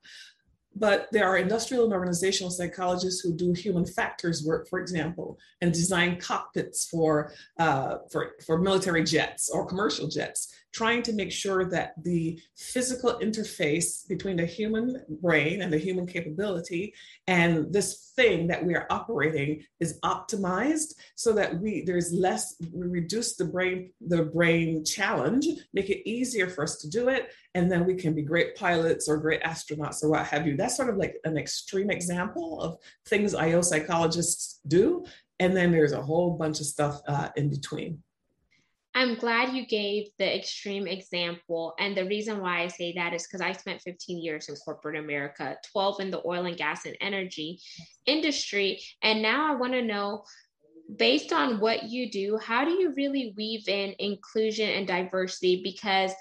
But 0.77 1.09
there 1.11 1.27
are 1.27 1.37
industrial 1.37 1.85
and 1.85 1.93
organizational 1.93 2.51
psychologists 2.51 3.21
who 3.21 3.35
do 3.35 3.53
human 3.53 3.85
factors 3.85 4.45
work, 4.45 4.69
for 4.69 4.79
example, 4.79 5.39
and 5.61 5.73
design 5.73 6.19
cockpits 6.19 6.87
for, 6.87 7.33
uh, 7.59 7.99
for, 8.11 8.33
for 8.47 8.59
military 8.59 9.03
jets 9.03 9.51
or 9.51 9.67
commercial 9.67 10.09
jets. 10.09 10.55
Trying 10.73 11.03
to 11.03 11.13
make 11.13 11.33
sure 11.33 11.69
that 11.69 11.95
the 12.03 12.39
physical 12.57 13.19
interface 13.21 14.07
between 14.09 14.37
the 14.37 14.47
human 14.47 15.03
brain 15.21 15.63
and 15.63 15.73
the 15.73 15.79
human 15.79 16.07
capability 16.07 16.95
and 17.27 17.73
this 17.73 18.13
thing 18.17 18.47
that 18.47 18.65
we 18.65 18.75
are 18.75 18.87
operating 18.91 19.63
is 19.81 19.99
optimized 20.05 20.95
so 21.17 21.33
that 21.33 21.59
we 21.61 21.83
there's 21.85 22.13
less 22.13 22.57
we 22.73 22.87
reduce 22.87 23.37
the 23.37 23.45
brain 23.45 23.91
the 24.09 24.25
brain 24.25 24.85
challenge 24.85 25.47
make 25.73 25.91
it 25.91 26.09
easier 26.09 26.49
for 26.49 26.63
us 26.63 26.77
to 26.77 26.89
do 26.89 27.09
it 27.09 27.31
and 27.55 27.71
then 27.71 27.85
we 27.85 27.95
can 27.95 28.15
be 28.15 28.23
great 28.23 28.55
pilots 28.57 29.09
or 29.09 29.17
great 29.17 29.43
astronauts 29.43 30.05
or 30.05 30.11
what 30.11 30.27
have 30.27 30.47
you. 30.47 30.57
That's 30.57 30.77
sort 30.77 30.89
of 30.89 30.97
like 30.97 31.17
an 31.25 31.37
extreme 31.37 31.91
example 31.91 32.61
of 32.61 32.77
things 33.07 33.35
io 33.35 33.61
psychologists 33.61 34.61
do 34.69 35.05
and 35.41 35.57
then 35.57 35.73
there's 35.73 35.93
a 35.93 36.03
whole 36.03 36.37
bunch 36.37 36.61
of 36.61 36.67
stuff 36.67 37.01
uh, 37.09 37.29
in 37.37 37.51
between 37.51 38.03
I'm 38.95 39.15
glad 39.15 39.55
you 39.55 39.67
gave 39.67 40.09
the 40.19 40.37
extreme 40.37 40.87
example. 40.87 41.75
And 41.79 41.97
the 41.97 42.07
reason 42.07 42.41
why 42.41 42.63
I 42.63 42.67
say 42.67 42.93
that 42.95 43.15
is 43.15 43.27
because 43.27 43.41
I 43.41 43.53
spent 43.53 43.83
15 43.83 44.19
years 44.19 44.49
in 44.49 44.57
corporate 44.57 44.97
America, 44.97 45.57
12 45.73 46.01
in 46.01 46.11
the 46.11 46.23
oil 46.27 46.47
and 46.47 46.57
gas 46.57 46.87
and 46.87 46.97
energy 47.01 47.61
industry. 48.07 48.81
And 49.03 49.23
now 49.23 49.53
I 49.53 49.57
want 49.57 49.75
to 49.75 49.83
know 49.83 50.25
based 50.97 51.33
on 51.33 51.61
what 51.61 51.85
you 51.85 52.11
do, 52.11 52.37
how 52.39 52.65
do 52.65 52.73
you 52.73 52.93
really 52.97 53.33
weave 53.37 53.69
in 53.69 53.95
inclusion 53.99 54.69
and 54.69 54.87
diversity? 54.87 55.61
Because 55.63 56.13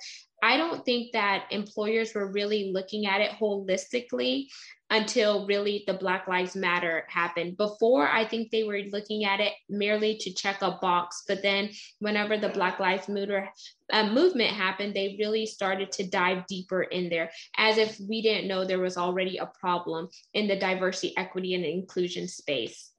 I 0.43 0.57
don't 0.57 0.85
think 0.85 1.11
that 1.13 1.47
employers 1.51 2.13
were 2.13 2.31
really 2.31 2.71
looking 2.71 3.07
at 3.07 3.21
it 3.21 3.31
holistically 3.31 4.45
until 4.89 5.45
really 5.45 5.83
the 5.85 5.93
Black 5.93 6.27
Lives 6.27 6.55
Matter 6.55 7.05
happened. 7.07 7.57
Before, 7.57 8.07
I 8.07 8.25
think 8.25 8.49
they 8.49 8.63
were 8.63 8.81
looking 8.91 9.25
at 9.25 9.39
it 9.39 9.53
merely 9.69 10.17
to 10.17 10.33
check 10.33 10.61
a 10.61 10.71
box. 10.81 11.23
But 11.27 11.41
then, 11.41 11.69
whenever 11.99 12.37
the 12.37 12.49
Black 12.49 12.79
Lives 12.79 13.07
Matter 13.07 13.49
uh, 13.91 14.07
movement 14.07 14.51
happened, 14.51 14.93
they 14.93 15.15
really 15.19 15.45
started 15.45 15.91
to 15.93 16.07
dive 16.07 16.45
deeper 16.47 16.83
in 16.83 17.09
there 17.09 17.29
as 17.57 17.77
if 17.77 17.99
we 17.99 18.21
didn't 18.21 18.47
know 18.47 18.65
there 18.65 18.79
was 18.79 18.97
already 18.97 19.37
a 19.37 19.51
problem 19.59 20.09
in 20.33 20.47
the 20.47 20.55
diversity, 20.55 21.15
equity, 21.17 21.53
and 21.53 21.65
inclusion 21.65 22.27
space. 22.27 22.91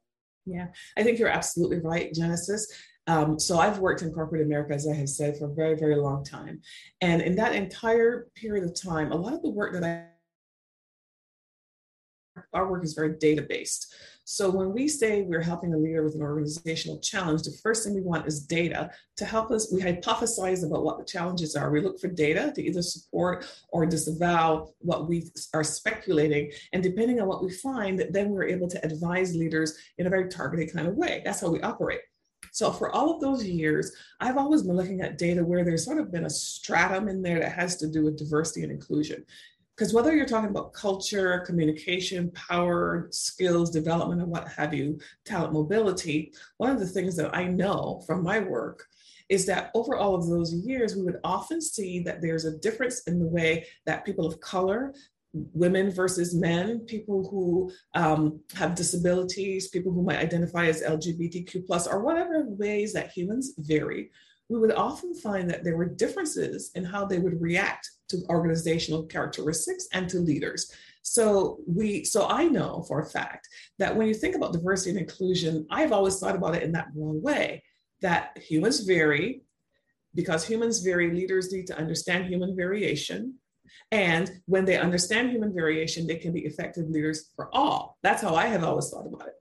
Yeah, 0.46 0.68
I 0.96 1.02
think 1.02 1.18
you're 1.18 1.28
absolutely 1.28 1.80
right, 1.80 2.12
Genesis. 2.14 2.66
Um, 3.06 3.38
so 3.38 3.58
I've 3.58 3.78
worked 3.78 4.02
in 4.02 4.12
corporate 4.12 4.42
America, 4.42 4.74
as 4.74 4.86
I 4.86 4.94
have 4.94 5.08
said, 5.08 5.36
for 5.36 5.50
a 5.50 5.54
very, 5.54 5.76
very 5.76 5.96
long 5.96 6.24
time. 6.24 6.60
And 7.00 7.20
in 7.20 7.34
that 7.36 7.54
entire 7.54 8.28
period 8.36 8.64
of 8.64 8.80
time, 8.80 9.10
a 9.10 9.16
lot 9.16 9.32
of 9.32 9.42
the 9.42 9.50
work 9.50 9.72
that 9.72 9.82
I 9.82 10.09
our 12.52 12.70
work 12.70 12.84
is 12.84 12.94
very 12.94 13.16
data 13.18 13.42
based. 13.48 13.94
So 14.24 14.48
when 14.48 14.72
we 14.72 14.86
say 14.86 15.22
we're 15.22 15.42
helping 15.42 15.74
a 15.74 15.76
leader 15.76 16.04
with 16.04 16.14
an 16.14 16.22
organizational 16.22 17.00
challenge, 17.00 17.42
the 17.42 17.58
first 17.64 17.84
thing 17.84 17.94
we 17.94 18.00
want 18.00 18.28
is 18.28 18.46
data 18.46 18.90
to 19.16 19.24
help 19.24 19.50
us. 19.50 19.72
We 19.72 19.80
hypothesize 19.80 20.64
about 20.64 20.84
what 20.84 20.98
the 20.98 21.04
challenges 21.04 21.56
are. 21.56 21.70
We 21.70 21.80
look 21.80 21.98
for 21.98 22.06
data 22.06 22.52
to 22.54 22.62
either 22.62 22.82
support 22.82 23.44
or 23.70 23.86
disavow 23.86 24.68
what 24.78 25.08
we 25.08 25.30
are 25.52 25.64
speculating. 25.64 26.52
And 26.72 26.80
depending 26.80 27.20
on 27.20 27.26
what 27.26 27.42
we 27.42 27.50
find, 27.50 28.06
then 28.10 28.30
we're 28.30 28.44
able 28.44 28.68
to 28.68 28.84
advise 28.84 29.34
leaders 29.34 29.76
in 29.98 30.06
a 30.06 30.10
very 30.10 30.28
targeted 30.28 30.72
kind 30.72 30.86
of 30.86 30.94
way. 30.94 31.22
That's 31.24 31.40
how 31.40 31.50
we 31.50 31.60
operate. 31.62 32.02
So 32.52 32.70
for 32.72 32.90
all 32.90 33.14
of 33.14 33.20
those 33.20 33.44
years, 33.44 33.92
I've 34.20 34.36
always 34.36 34.62
been 34.62 34.76
looking 34.76 35.00
at 35.00 35.18
data 35.18 35.44
where 35.44 35.64
there's 35.64 35.84
sort 35.84 35.98
of 35.98 36.12
been 36.12 36.24
a 36.24 36.30
stratum 36.30 37.08
in 37.08 37.22
there 37.22 37.40
that 37.40 37.52
has 37.52 37.76
to 37.78 37.88
do 37.88 38.04
with 38.04 38.18
diversity 38.18 38.62
and 38.62 38.72
inclusion. 38.72 39.24
Because 39.80 39.94
whether 39.94 40.14
you're 40.14 40.26
talking 40.26 40.50
about 40.50 40.74
culture, 40.74 41.42
communication, 41.46 42.30
power, 42.32 43.08
skills, 43.12 43.70
development, 43.70 44.20
and 44.20 44.30
what 44.30 44.46
have 44.48 44.74
you, 44.74 45.00
talent 45.24 45.54
mobility, 45.54 46.34
one 46.58 46.68
of 46.68 46.78
the 46.78 46.86
things 46.86 47.16
that 47.16 47.34
I 47.34 47.44
know 47.44 48.02
from 48.06 48.22
my 48.22 48.40
work 48.40 48.84
is 49.30 49.46
that 49.46 49.70
over 49.74 49.96
all 49.96 50.14
of 50.14 50.28
those 50.28 50.52
years, 50.52 50.94
we 50.94 51.02
would 51.04 51.16
often 51.24 51.62
see 51.62 52.00
that 52.00 52.20
there's 52.20 52.44
a 52.44 52.58
difference 52.58 53.04
in 53.06 53.18
the 53.18 53.26
way 53.26 53.68
that 53.86 54.04
people 54.04 54.26
of 54.26 54.38
color, 54.42 54.92
women 55.32 55.90
versus 55.90 56.34
men, 56.34 56.80
people 56.80 57.26
who 57.30 57.72
um, 57.94 58.38
have 58.52 58.74
disabilities, 58.74 59.68
people 59.68 59.92
who 59.92 60.02
might 60.02 60.18
identify 60.18 60.66
as 60.66 60.82
LGBTQ 60.82 61.66
plus, 61.66 61.86
or 61.86 62.04
whatever 62.04 62.44
ways 62.46 62.92
that 62.92 63.12
humans 63.12 63.54
vary, 63.56 64.10
we 64.50 64.58
would 64.58 64.72
often 64.72 65.14
find 65.14 65.48
that 65.48 65.62
there 65.62 65.76
were 65.76 65.86
differences 65.86 66.72
in 66.74 66.84
how 66.84 67.06
they 67.06 67.20
would 67.20 67.40
react 67.40 67.88
to 68.08 68.18
organizational 68.28 69.04
characteristics 69.04 69.86
and 69.92 70.10
to 70.10 70.18
leaders. 70.18 70.72
So 71.02 71.60
we 71.66 72.04
so 72.04 72.26
I 72.28 72.44
know 72.44 72.84
for 72.86 73.00
a 73.00 73.08
fact 73.08 73.48
that 73.78 73.94
when 73.96 74.08
you 74.08 74.14
think 74.14 74.34
about 74.34 74.52
diversity 74.52 74.90
and 74.90 74.98
inclusion, 74.98 75.66
I've 75.70 75.92
always 75.92 76.18
thought 76.18 76.34
about 76.34 76.56
it 76.56 76.64
in 76.64 76.72
that 76.72 76.88
wrong 76.94 77.22
way 77.22 77.62
that 78.02 78.36
humans 78.36 78.80
vary 78.80 79.42
because 80.16 80.44
humans 80.44 80.80
vary 80.80 81.14
leaders 81.14 81.52
need 81.52 81.68
to 81.68 81.78
understand 81.78 82.26
human 82.26 82.56
variation. 82.56 83.36
And 83.92 84.30
when 84.46 84.64
they 84.64 84.78
understand 84.78 85.30
human 85.30 85.54
variation 85.54 86.08
they 86.08 86.16
can 86.16 86.32
be 86.32 86.40
effective 86.40 86.90
leaders 86.90 87.30
for 87.36 87.54
all. 87.54 87.98
That's 88.02 88.20
how 88.20 88.34
i 88.34 88.46
have 88.46 88.64
always 88.64 88.90
thought 88.90 89.06
about 89.06 89.28
it 89.28 89.34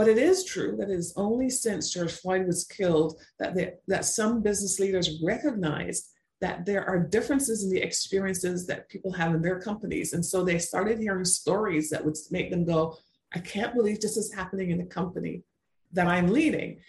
but 0.00 0.08
it 0.08 0.16
is 0.16 0.46
true 0.46 0.76
that 0.78 0.88
it 0.88 0.94
is 0.94 1.12
only 1.18 1.50
since 1.50 1.92
George 1.92 2.12
Floyd 2.12 2.46
was 2.46 2.64
killed 2.64 3.20
that, 3.38 3.80
that 3.86 4.06
some 4.06 4.40
business 4.40 4.80
leaders 4.80 5.20
recognized 5.22 6.08
that 6.40 6.64
there 6.64 6.88
are 6.88 6.98
differences 6.98 7.64
in 7.64 7.68
the 7.68 7.82
experiences 7.82 8.66
that 8.66 8.88
people 8.88 9.12
have 9.12 9.34
in 9.34 9.42
their 9.42 9.60
companies. 9.60 10.14
And 10.14 10.24
so 10.24 10.42
they 10.42 10.58
started 10.58 10.98
hearing 10.98 11.26
stories 11.26 11.90
that 11.90 12.02
would 12.02 12.16
make 12.30 12.50
them 12.50 12.64
go, 12.64 12.96
I 13.34 13.40
can't 13.40 13.74
believe 13.74 14.00
this 14.00 14.16
is 14.16 14.32
happening 14.32 14.70
in 14.70 14.78
the 14.78 14.86
company 14.86 15.42
that 15.92 16.06
I'm 16.06 16.28
leading. 16.28 16.80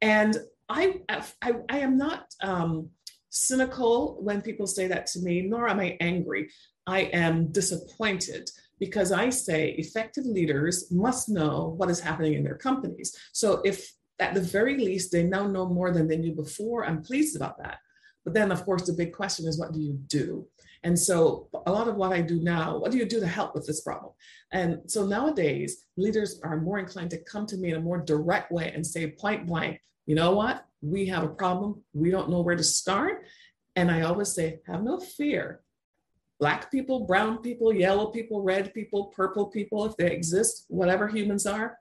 And 0.00 0.36
I, 0.68 1.00
I, 1.08 1.54
I 1.68 1.78
am 1.80 1.98
not 1.98 2.26
um, 2.40 2.88
cynical 3.30 4.22
when 4.22 4.42
people 4.42 4.68
say 4.68 4.86
that 4.86 5.06
to 5.06 5.18
me, 5.18 5.42
nor 5.42 5.68
am 5.68 5.80
I 5.80 5.96
angry. 6.00 6.50
I 6.86 7.00
am 7.00 7.50
disappointed 7.50 8.48
because 8.80 9.12
I 9.12 9.30
say 9.30 9.72
effective 9.72 10.24
leaders 10.24 10.90
must 10.90 11.28
know 11.28 11.74
what 11.76 11.90
is 11.90 12.00
happening 12.00 12.32
in 12.32 12.42
their 12.42 12.56
companies. 12.56 13.16
So 13.32 13.60
if 13.64 13.92
at 14.18 14.34
the 14.34 14.40
very 14.40 14.76
least 14.76 15.12
they 15.12 15.22
now 15.22 15.46
know 15.46 15.66
more 15.66 15.92
than 15.92 16.08
they 16.08 16.16
knew 16.16 16.32
before, 16.32 16.84
I'm 16.84 17.02
pleased 17.02 17.36
about 17.36 17.58
that. 17.58 17.78
But 18.24 18.34
then, 18.34 18.50
of 18.52 18.64
course, 18.64 18.86
the 18.86 18.92
big 18.92 19.12
question 19.12 19.46
is 19.46 19.58
what 19.58 19.72
do 19.72 19.80
you 19.80 19.94
do? 20.06 20.46
And 20.82 20.98
so, 20.98 21.48
a 21.66 21.72
lot 21.72 21.88
of 21.88 21.96
what 21.96 22.12
I 22.12 22.22
do 22.22 22.40
now, 22.40 22.78
what 22.78 22.90
do 22.90 22.98
you 22.98 23.04
do 23.04 23.20
to 23.20 23.26
help 23.26 23.54
with 23.54 23.66
this 23.66 23.82
problem? 23.82 24.12
And 24.52 24.80
so, 24.86 25.06
nowadays, 25.06 25.84
leaders 25.96 26.40
are 26.42 26.60
more 26.60 26.78
inclined 26.78 27.10
to 27.10 27.24
come 27.24 27.46
to 27.46 27.56
me 27.56 27.70
in 27.70 27.76
a 27.76 27.80
more 27.80 27.98
direct 27.98 28.50
way 28.50 28.72
and 28.74 28.86
say, 28.86 29.10
point 29.10 29.46
blank, 29.46 29.80
you 30.06 30.14
know 30.14 30.32
what? 30.32 30.66
We 30.82 31.06
have 31.06 31.22
a 31.22 31.28
problem. 31.28 31.82
We 31.92 32.10
don't 32.10 32.30
know 32.30 32.40
where 32.40 32.56
to 32.56 32.64
start. 32.64 33.24
And 33.76 33.90
I 33.90 34.02
always 34.02 34.32
say, 34.32 34.60
have 34.66 34.82
no 34.82 34.98
fear. 34.98 35.60
Black 36.40 36.70
people, 36.70 37.00
brown 37.00 37.38
people, 37.38 37.72
yellow 37.72 38.06
people, 38.06 38.42
red 38.42 38.72
people, 38.72 39.12
purple 39.14 39.46
people, 39.46 39.84
if 39.84 39.96
they 39.96 40.10
exist, 40.10 40.64
whatever 40.68 41.06
humans 41.06 41.46
are, 41.46 41.76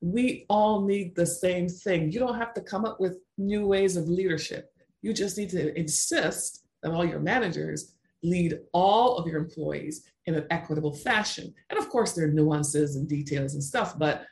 we 0.00 0.46
all 0.48 0.82
need 0.82 1.16
the 1.16 1.26
same 1.26 1.68
thing. 1.68 2.12
You 2.12 2.20
don't 2.20 2.38
have 2.38 2.54
to 2.54 2.60
come 2.60 2.84
up 2.84 3.00
with 3.00 3.18
new 3.38 3.66
ways 3.66 3.96
of 3.96 4.08
leadership. 4.08 4.72
You 5.02 5.12
just 5.12 5.36
need 5.36 5.50
to 5.50 5.76
insist 5.78 6.64
that 6.82 6.92
all 6.92 7.04
your 7.04 7.18
managers 7.18 7.94
lead 8.22 8.60
all 8.72 9.18
of 9.18 9.26
your 9.26 9.38
employees 9.38 10.04
in 10.26 10.34
an 10.34 10.46
equitable 10.50 10.94
fashion. 10.94 11.52
And 11.68 11.78
of 11.78 11.88
course, 11.88 12.12
there 12.12 12.26
are 12.26 12.32
nuances 12.32 12.96
and 12.96 13.08
details 13.08 13.54
and 13.54 13.62
stuff, 13.62 13.98
but 13.98 14.24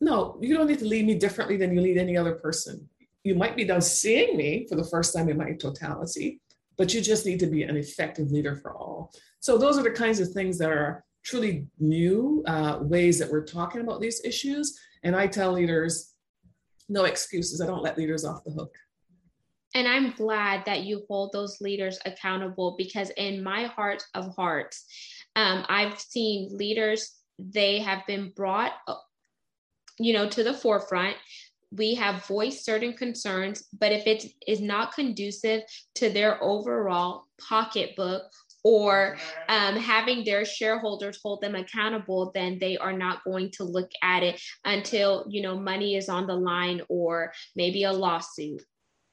no, 0.00 0.38
you 0.40 0.56
don't 0.56 0.66
need 0.66 0.78
to 0.78 0.86
lead 0.86 1.06
me 1.06 1.14
differently 1.14 1.56
than 1.56 1.74
you 1.74 1.80
lead 1.80 1.98
any 1.98 2.16
other 2.16 2.34
person. 2.34 2.88
You 3.22 3.34
might 3.34 3.54
be 3.54 3.64
done 3.64 3.82
seeing 3.82 4.36
me 4.36 4.66
for 4.68 4.76
the 4.76 4.84
first 4.84 5.14
time 5.14 5.28
in 5.28 5.36
my 5.36 5.52
totality, 5.52 6.40
but 6.80 6.94
you 6.94 7.02
just 7.02 7.26
need 7.26 7.38
to 7.38 7.46
be 7.46 7.62
an 7.64 7.76
effective 7.76 8.30
leader 8.32 8.56
for 8.56 8.74
all. 8.74 9.12
So 9.40 9.58
those 9.58 9.76
are 9.76 9.82
the 9.82 9.90
kinds 9.90 10.18
of 10.18 10.30
things 10.30 10.56
that 10.56 10.70
are 10.70 11.04
truly 11.22 11.66
new 11.78 12.42
uh, 12.46 12.78
ways 12.80 13.18
that 13.18 13.30
we're 13.30 13.44
talking 13.44 13.82
about 13.82 14.00
these 14.00 14.24
issues. 14.24 14.80
And 15.02 15.14
I 15.14 15.26
tell 15.26 15.52
leaders, 15.52 16.14
no 16.88 17.04
excuses. 17.04 17.60
I 17.60 17.66
don't 17.66 17.82
let 17.82 17.98
leaders 17.98 18.24
off 18.24 18.44
the 18.44 18.52
hook. 18.52 18.74
And 19.74 19.86
I'm 19.86 20.12
glad 20.12 20.64
that 20.64 20.84
you 20.84 21.04
hold 21.06 21.32
those 21.32 21.60
leaders 21.60 21.98
accountable 22.06 22.76
because 22.78 23.10
in 23.18 23.42
my 23.42 23.64
heart 23.64 24.02
of 24.14 24.34
hearts, 24.34 24.86
um, 25.36 25.66
I've 25.68 26.00
seen 26.00 26.48
leaders, 26.56 27.12
they 27.38 27.80
have 27.80 28.06
been 28.06 28.32
brought, 28.34 28.72
uh, 28.88 28.94
you 29.98 30.14
know, 30.14 30.30
to 30.30 30.42
the 30.42 30.54
forefront 30.54 31.18
we 31.70 31.94
have 31.94 32.26
voiced 32.26 32.64
certain 32.64 32.92
concerns, 32.92 33.64
but 33.78 33.92
if 33.92 34.06
it 34.06 34.26
is 34.46 34.60
not 34.60 34.94
conducive 34.94 35.62
to 35.96 36.10
their 36.10 36.42
overall 36.42 37.24
pocketbook 37.40 38.24
or 38.62 39.16
um, 39.48 39.76
having 39.76 40.24
their 40.24 40.44
shareholders 40.44 41.20
hold 41.22 41.40
them 41.40 41.54
accountable, 41.54 42.30
then 42.34 42.58
they 42.58 42.76
are 42.76 42.92
not 42.92 43.24
going 43.24 43.50
to 43.52 43.64
look 43.64 43.90
at 44.02 44.22
it 44.22 44.40
until 44.64 45.24
you 45.28 45.42
know 45.42 45.58
money 45.58 45.96
is 45.96 46.08
on 46.08 46.26
the 46.26 46.34
line 46.34 46.82
or 46.88 47.32
maybe 47.56 47.84
a 47.84 47.92
lawsuit. 47.92 48.62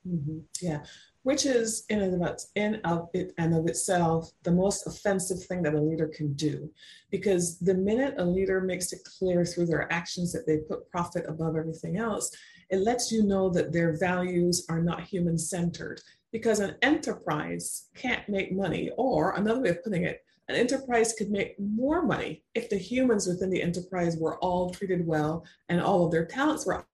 Mm-hmm. 0.08 0.40
Yeah, 0.62 0.84
which 1.28 1.46
is 1.46 1.84
in 1.90 2.00
and 2.00 2.24
of 2.24 2.40
in 2.56 2.76
of 2.86 3.10
it 3.14 3.34
and 3.38 3.54
of 3.54 3.68
itself 3.68 4.32
the 4.44 4.52
most 4.64 4.88
offensive 4.88 5.44
thing 5.44 5.62
that 5.62 5.74
a 5.74 5.82
leader 5.90 6.08
can 6.08 6.32
do, 6.36 6.72
because 7.12 7.60
the 7.60 7.74
minute 7.74 8.14
a 8.18 8.24
leader 8.24 8.62
makes 8.62 8.94
it 8.94 9.02
clear 9.04 9.44
through 9.44 9.66
their 9.66 9.92
actions 9.92 10.32
that 10.32 10.48
they 10.48 10.60
put 10.60 10.90
profit 10.90 11.26
above 11.28 11.58
everything 11.58 11.98
else, 11.98 12.32
it 12.70 12.78
lets 12.78 13.12
you 13.12 13.24
know 13.24 13.50
that 13.50 13.74
their 13.74 13.98
values 13.98 14.66
are 14.70 14.82
not 14.82 15.02
human 15.02 15.38
centered 15.38 16.00
because 16.32 16.62
an 16.62 16.76
enterprise 16.82 17.90
can't 17.94 18.30
make 18.30 18.54
money, 18.54 18.90
or 18.96 19.32
another 19.32 19.60
way 19.60 19.70
of 19.72 19.84
putting 19.84 20.04
it, 20.04 20.24
an 20.48 20.56
enterprise 20.56 21.12
could 21.12 21.30
make 21.30 21.60
more 21.60 22.04
money 22.04 22.42
if 22.56 22.70
the 22.70 22.78
humans 22.78 23.28
within 23.28 23.50
the 23.50 23.62
enterprise 23.62 24.16
were 24.16 24.38
all 24.38 24.70
treated 24.70 25.06
well 25.06 25.44
and 25.68 25.82
all 25.82 26.06
of 26.06 26.12
their 26.14 26.26
talents 26.26 26.66
were 26.66 26.88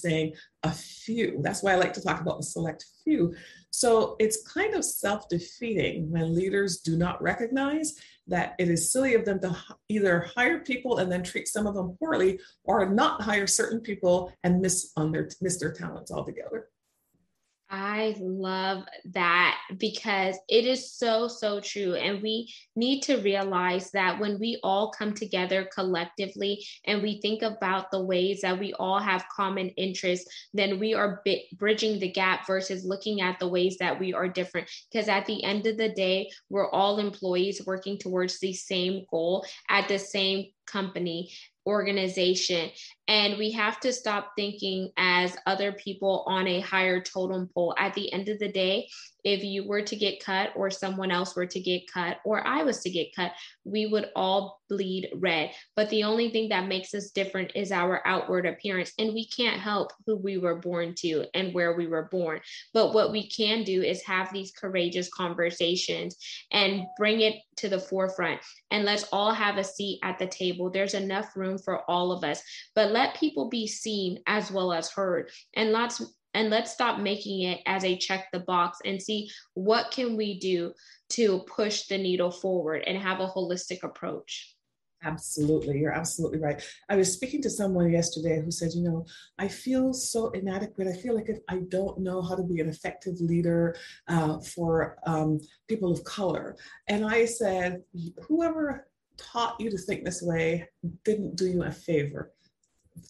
saying 0.00 0.34
a 0.62 0.70
few. 0.70 1.40
That's 1.42 1.62
why 1.62 1.72
I 1.72 1.76
like 1.76 1.92
to 1.94 2.02
talk 2.02 2.20
about 2.20 2.38
the 2.38 2.44
select 2.44 2.84
few. 3.04 3.34
So 3.70 4.16
it's 4.18 4.48
kind 4.50 4.74
of 4.74 4.84
self 4.84 5.28
defeating 5.28 6.10
when 6.10 6.34
leaders 6.34 6.78
do 6.78 6.96
not 6.96 7.20
recognize 7.22 7.94
that 8.26 8.54
it 8.58 8.68
is 8.68 8.92
silly 8.92 9.14
of 9.14 9.24
them 9.24 9.40
to 9.40 9.56
either 9.88 10.28
hire 10.34 10.60
people 10.60 10.98
and 10.98 11.10
then 11.10 11.22
treat 11.22 11.48
some 11.48 11.66
of 11.66 11.74
them 11.74 11.96
poorly 11.98 12.40
or 12.64 12.88
not 12.88 13.22
hire 13.22 13.46
certain 13.46 13.80
people 13.80 14.32
and 14.44 14.60
miss 14.60 14.92
on 14.96 15.12
their 15.12 15.28
miss 15.40 15.58
their 15.58 15.72
talents 15.72 16.10
altogether. 16.10 16.68
I 17.68 18.14
love 18.20 18.84
that 19.06 19.58
because 19.76 20.36
it 20.48 20.66
is 20.66 20.92
so, 20.92 21.26
so 21.26 21.60
true. 21.60 21.94
And 21.94 22.22
we 22.22 22.52
need 22.76 23.00
to 23.02 23.16
realize 23.16 23.90
that 23.90 24.20
when 24.20 24.38
we 24.38 24.60
all 24.62 24.92
come 24.92 25.12
together 25.12 25.68
collectively 25.74 26.64
and 26.84 27.02
we 27.02 27.20
think 27.20 27.42
about 27.42 27.90
the 27.90 28.04
ways 28.04 28.40
that 28.42 28.58
we 28.58 28.72
all 28.74 29.00
have 29.00 29.26
common 29.34 29.70
interests, 29.70 30.30
then 30.54 30.78
we 30.78 30.94
are 30.94 31.22
bridging 31.58 31.98
the 31.98 32.12
gap 32.12 32.46
versus 32.46 32.84
looking 32.84 33.20
at 33.20 33.40
the 33.40 33.48
ways 33.48 33.76
that 33.80 33.98
we 33.98 34.14
are 34.14 34.28
different. 34.28 34.70
Because 34.92 35.08
at 35.08 35.26
the 35.26 35.42
end 35.42 35.66
of 35.66 35.76
the 35.76 35.88
day, 35.88 36.30
we're 36.48 36.70
all 36.70 37.00
employees 37.00 37.66
working 37.66 37.98
towards 37.98 38.38
the 38.38 38.52
same 38.52 39.04
goal 39.10 39.44
at 39.68 39.88
the 39.88 39.98
same 39.98 40.46
company 40.66 41.32
organization. 41.66 42.70
And 43.08 43.38
we 43.38 43.52
have 43.52 43.78
to 43.80 43.92
stop 43.92 44.32
thinking 44.36 44.90
as 44.96 45.36
other 45.46 45.72
people 45.72 46.24
on 46.26 46.48
a 46.48 46.60
higher 46.60 47.00
totem 47.00 47.48
pole. 47.54 47.74
At 47.78 47.94
the 47.94 48.12
end 48.12 48.28
of 48.28 48.38
the 48.38 48.50
day, 48.50 48.88
if 49.22 49.42
you 49.42 49.66
were 49.66 49.82
to 49.82 49.96
get 49.96 50.24
cut 50.24 50.50
or 50.54 50.70
someone 50.70 51.10
else 51.10 51.34
were 51.34 51.46
to 51.46 51.60
get 51.60 51.90
cut 51.92 52.18
or 52.24 52.46
I 52.46 52.62
was 52.62 52.80
to 52.82 52.90
get 52.90 53.14
cut, 53.14 53.32
we 53.64 53.86
would 53.86 54.10
all 54.14 54.60
bleed 54.68 55.08
red. 55.16 55.50
But 55.74 55.90
the 55.90 56.04
only 56.04 56.30
thing 56.30 56.48
that 56.50 56.68
makes 56.68 56.94
us 56.94 57.10
different 57.10 57.52
is 57.54 57.72
our 57.72 58.02
outward 58.06 58.46
appearance. 58.46 58.92
And 58.98 59.14
we 59.14 59.26
can't 59.28 59.60
help 59.60 59.92
who 60.06 60.16
we 60.16 60.38
were 60.38 60.56
born 60.56 60.94
to 60.98 61.26
and 61.34 61.54
where 61.54 61.76
we 61.76 61.86
were 61.86 62.08
born. 62.10 62.40
But 62.72 62.94
what 62.94 63.12
we 63.12 63.28
can 63.28 63.64
do 63.64 63.82
is 63.82 64.02
have 64.02 64.32
these 64.32 64.52
courageous 64.52 65.08
conversations 65.08 66.16
and 66.52 66.84
bring 66.96 67.20
it 67.20 67.36
to 67.56 67.68
the 67.68 67.80
forefront. 67.80 68.40
And 68.70 68.84
let's 68.84 69.06
all 69.12 69.32
have 69.32 69.58
a 69.58 69.64
seat 69.64 70.00
at 70.02 70.18
the 70.18 70.26
table. 70.26 70.70
There's 70.70 70.94
enough 70.94 71.36
room 71.36 71.55
for 71.58 71.88
all 71.90 72.12
of 72.12 72.24
us. 72.24 72.42
But 72.74 72.92
let 72.92 73.16
people 73.16 73.48
be 73.48 73.66
seen 73.66 74.20
as 74.26 74.50
well 74.50 74.72
as 74.72 74.90
heard. 74.90 75.30
And 75.54 75.72
lots 75.72 76.02
and 76.34 76.50
let's 76.50 76.70
stop 76.70 77.00
making 77.00 77.42
it 77.42 77.60
as 77.64 77.82
a 77.82 77.96
check 77.96 78.26
the 78.30 78.40
box 78.40 78.78
and 78.84 79.00
see 79.00 79.30
what 79.54 79.90
can 79.90 80.16
we 80.16 80.38
do 80.38 80.74
to 81.08 81.40
push 81.40 81.86
the 81.86 81.96
needle 81.96 82.30
forward 82.30 82.84
and 82.86 82.98
have 82.98 83.20
a 83.20 83.26
holistic 83.26 83.82
approach 83.82 84.56
Absolutely. 85.06 85.78
You're 85.78 85.92
absolutely 85.92 86.38
right. 86.38 86.60
I 86.88 86.96
was 86.96 87.12
speaking 87.12 87.42
to 87.42 87.50
someone 87.50 87.90
yesterday 87.90 88.42
who 88.42 88.50
said, 88.50 88.72
you 88.72 88.82
know, 88.82 89.06
I 89.38 89.46
feel 89.46 89.92
so 89.92 90.30
inadequate. 90.30 90.88
I 90.88 90.94
feel 90.94 91.14
like 91.14 91.28
if 91.28 91.38
I 91.48 91.58
don't 91.68 92.00
know 92.00 92.22
how 92.22 92.34
to 92.34 92.42
be 92.42 92.60
an 92.60 92.68
effective 92.68 93.20
leader 93.20 93.76
uh, 94.08 94.40
for 94.40 94.98
um, 95.06 95.40
people 95.68 95.92
of 95.92 96.02
color. 96.04 96.56
And 96.88 97.04
I 97.04 97.24
said, 97.26 97.82
whoever 98.26 98.88
taught 99.18 99.60
you 99.60 99.70
to 99.70 99.78
think 99.78 100.04
this 100.04 100.22
way 100.22 100.68
didn't 101.04 101.36
do 101.36 101.46
you 101.46 101.62
a 101.62 101.70
favor. 101.70 102.32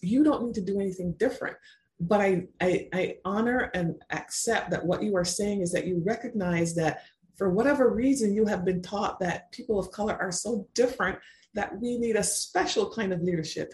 You 0.01 0.23
don't 0.23 0.43
need 0.43 0.55
to 0.55 0.61
do 0.61 0.79
anything 0.79 1.13
different 1.13 1.57
but 1.99 2.21
I, 2.21 2.47
I, 2.61 2.87
I 2.93 3.15
honor 3.25 3.71
and 3.73 3.95
accept 4.11 4.71
that 4.71 4.85
what 4.85 5.01
you 5.01 5.15
are 5.15 5.25
saying 5.25 5.61
is 5.61 5.71
that 5.71 5.87
you 5.87 6.01
recognize 6.05 6.75
that 6.75 7.03
for 7.35 7.49
whatever 7.49 7.89
reason 7.89 8.33
you 8.33 8.45
have 8.45 8.65
been 8.65 8.81
taught 8.81 9.19
that 9.19 9.51
people 9.51 9.79
of 9.79 9.91
color 9.91 10.15
are 10.19 10.31
so 10.31 10.67
different 10.73 11.17
that 11.53 11.79
we 11.79 11.97
need 11.97 12.15
a 12.15 12.23
special 12.23 12.91
kind 12.91 13.13
of 13.13 13.21
leadership. 13.21 13.73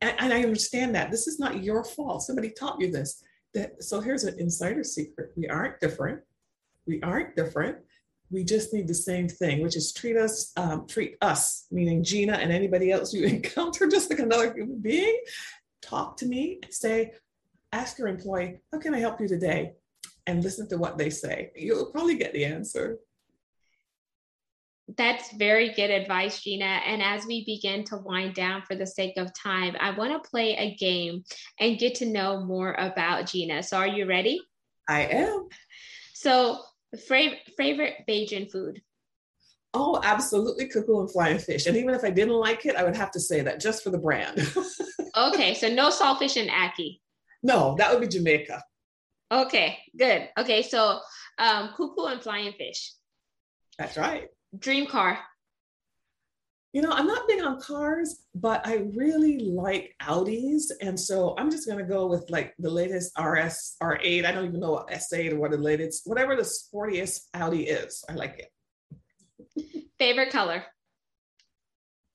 And, 0.00 0.14
and 0.18 0.32
i 0.32 0.42
understand 0.42 0.94
that. 0.94 1.10
This 1.10 1.26
is 1.26 1.40
not 1.40 1.62
your 1.64 1.82
fault. 1.82 2.22
Somebody 2.22 2.50
taught 2.50 2.80
you 2.80 2.90
this. 2.90 3.22
That 3.54 3.82
so 3.82 4.00
here's 4.00 4.24
an 4.24 4.38
insider 4.38 4.84
secret. 4.84 5.30
We 5.36 5.48
aren't 5.48 5.80
different. 5.80 6.20
We 6.86 7.00
aren't 7.02 7.34
different 7.34 7.78
we 8.30 8.44
just 8.44 8.74
need 8.74 8.88
the 8.88 8.94
same 8.94 9.28
thing, 9.28 9.62
which 9.62 9.76
is 9.76 9.92
treat 9.92 10.16
us, 10.16 10.52
um, 10.56 10.86
treat 10.86 11.16
us, 11.22 11.66
meaning 11.70 12.04
Gina 12.04 12.34
and 12.34 12.52
anybody 12.52 12.90
else 12.92 13.14
you 13.14 13.24
encounter 13.26 13.88
just 13.88 14.10
like 14.10 14.18
another 14.18 14.52
human 14.52 14.80
being. 14.80 15.18
Talk 15.80 16.16
to 16.18 16.26
me, 16.26 16.60
say, 16.70 17.12
ask 17.72 17.98
your 17.98 18.08
employee, 18.08 18.60
how 18.72 18.78
can 18.78 18.94
I 18.94 18.98
help 18.98 19.20
you 19.20 19.28
today? 19.28 19.72
And 20.26 20.42
listen 20.42 20.68
to 20.68 20.76
what 20.76 20.98
they 20.98 21.10
say. 21.10 21.52
You'll 21.56 21.86
probably 21.86 22.16
get 22.16 22.32
the 22.32 22.44
answer. 22.44 22.98
That's 24.96 25.32
very 25.32 25.72
good 25.74 25.90
advice, 25.90 26.42
Gina. 26.42 26.64
And 26.64 27.02
as 27.02 27.26
we 27.26 27.44
begin 27.44 27.84
to 27.84 27.98
wind 27.98 28.34
down 28.34 28.62
for 28.62 28.74
the 28.74 28.86
sake 28.86 29.16
of 29.16 29.32
time, 29.34 29.76
I 29.80 29.96
want 29.96 30.12
to 30.12 30.30
play 30.30 30.56
a 30.56 30.74
game 30.76 31.24
and 31.60 31.78
get 31.78 31.94
to 31.96 32.06
know 32.06 32.44
more 32.44 32.74
about 32.74 33.26
Gina. 33.26 33.62
So, 33.62 33.76
are 33.76 33.86
you 33.86 34.06
ready? 34.06 34.40
I 34.88 35.02
am. 35.02 35.48
So, 36.14 36.58
favorite, 36.96 37.40
favorite 37.56 37.94
Bajan 38.08 38.50
food? 38.50 38.82
Oh, 39.74 40.00
absolutely, 40.02 40.68
cou-cou 40.68 41.00
and 41.00 41.10
flying 41.10 41.38
fish. 41.38 41.66
And 41.66 41.76
even 41.76 41.94
if 41.94 42.02
I 42.02 42.10
didn't 42.10 42.34
like 42.34 42.64
it, 42.64 42.76
I 42.76 42.84
would 42.84 42.96
have 42.96 43.10
to 43.12 43.20
say 43.20 43.42
that 43.42 43.60
just 43.60 43.84
for 43.84 43.90
the 43.90 43.98
brand. 43.98 44.40
okay, 45.16 45.54
so 45.54 45.68
no 45.68 45.90
saltfish 45.90 46.40
and 46.40 46.50
ackee. 46.50 47.00
No, 47.42 47.74
that 47.76 47.90
would 47.90 48.00
be 48.00 48.08
Jamaica. 48.08 48.62
Okay, 49.30 49.78
good. 49.96 50.28
Okay, 50.38 50.62
so 50.62 51.00
um, 51.38 51.70
cou-cou 51.76 52.06
and 52.06 52.22
flying 52.22 52.52
fish. 52.52 52.92
That's 53.78 53.96
right. 53.96 54.28
Dream 54.58 54.86
car. 54.86 55.18
You 56.78 56.84
know, 56.84 56.92
I'm 56.92 57.08
not 57.08 57.26
big 57.26 57.42
on 57.42 57.60
cars, 57.60 58.22
but 58.36 58.64
I 58.64 58.84
really 58.94 59.40
like 59.40 59.96
Audis. 60.00 60.70
And 60.80 60.98
so 60.98 61.34
I'm 61.36 61.50
just 61.50 61.66
going 61.66 61.80
to 61.80 61.84
go 61.84 62.06
with 62.06 62.30
like 62.30 62.54
the 62.60 62.70
latest 62.70 63.18
RS 63.18 63.74
R8. 63.82 64.24
I 64.24 64.30
don't 64.30 64.46
even 64.46 64.60
know 64.60 64.70
what 64.70 64.88
S8 64.88 65.32
or 65.32 65.40
what 65.40 65.50
the 65.50 65.56
latest, 65.56 66.02
whatever 66.04 66.36
the 66.36 66.42
sportiest 66.42 67.22
Audi 67.34 67.66
is. 67.66 68.04
I 68.08 68.12
like 68.12 68.48
it. 69.56 69.82
Favorite 69.98 70.30
color? 70.30 70.62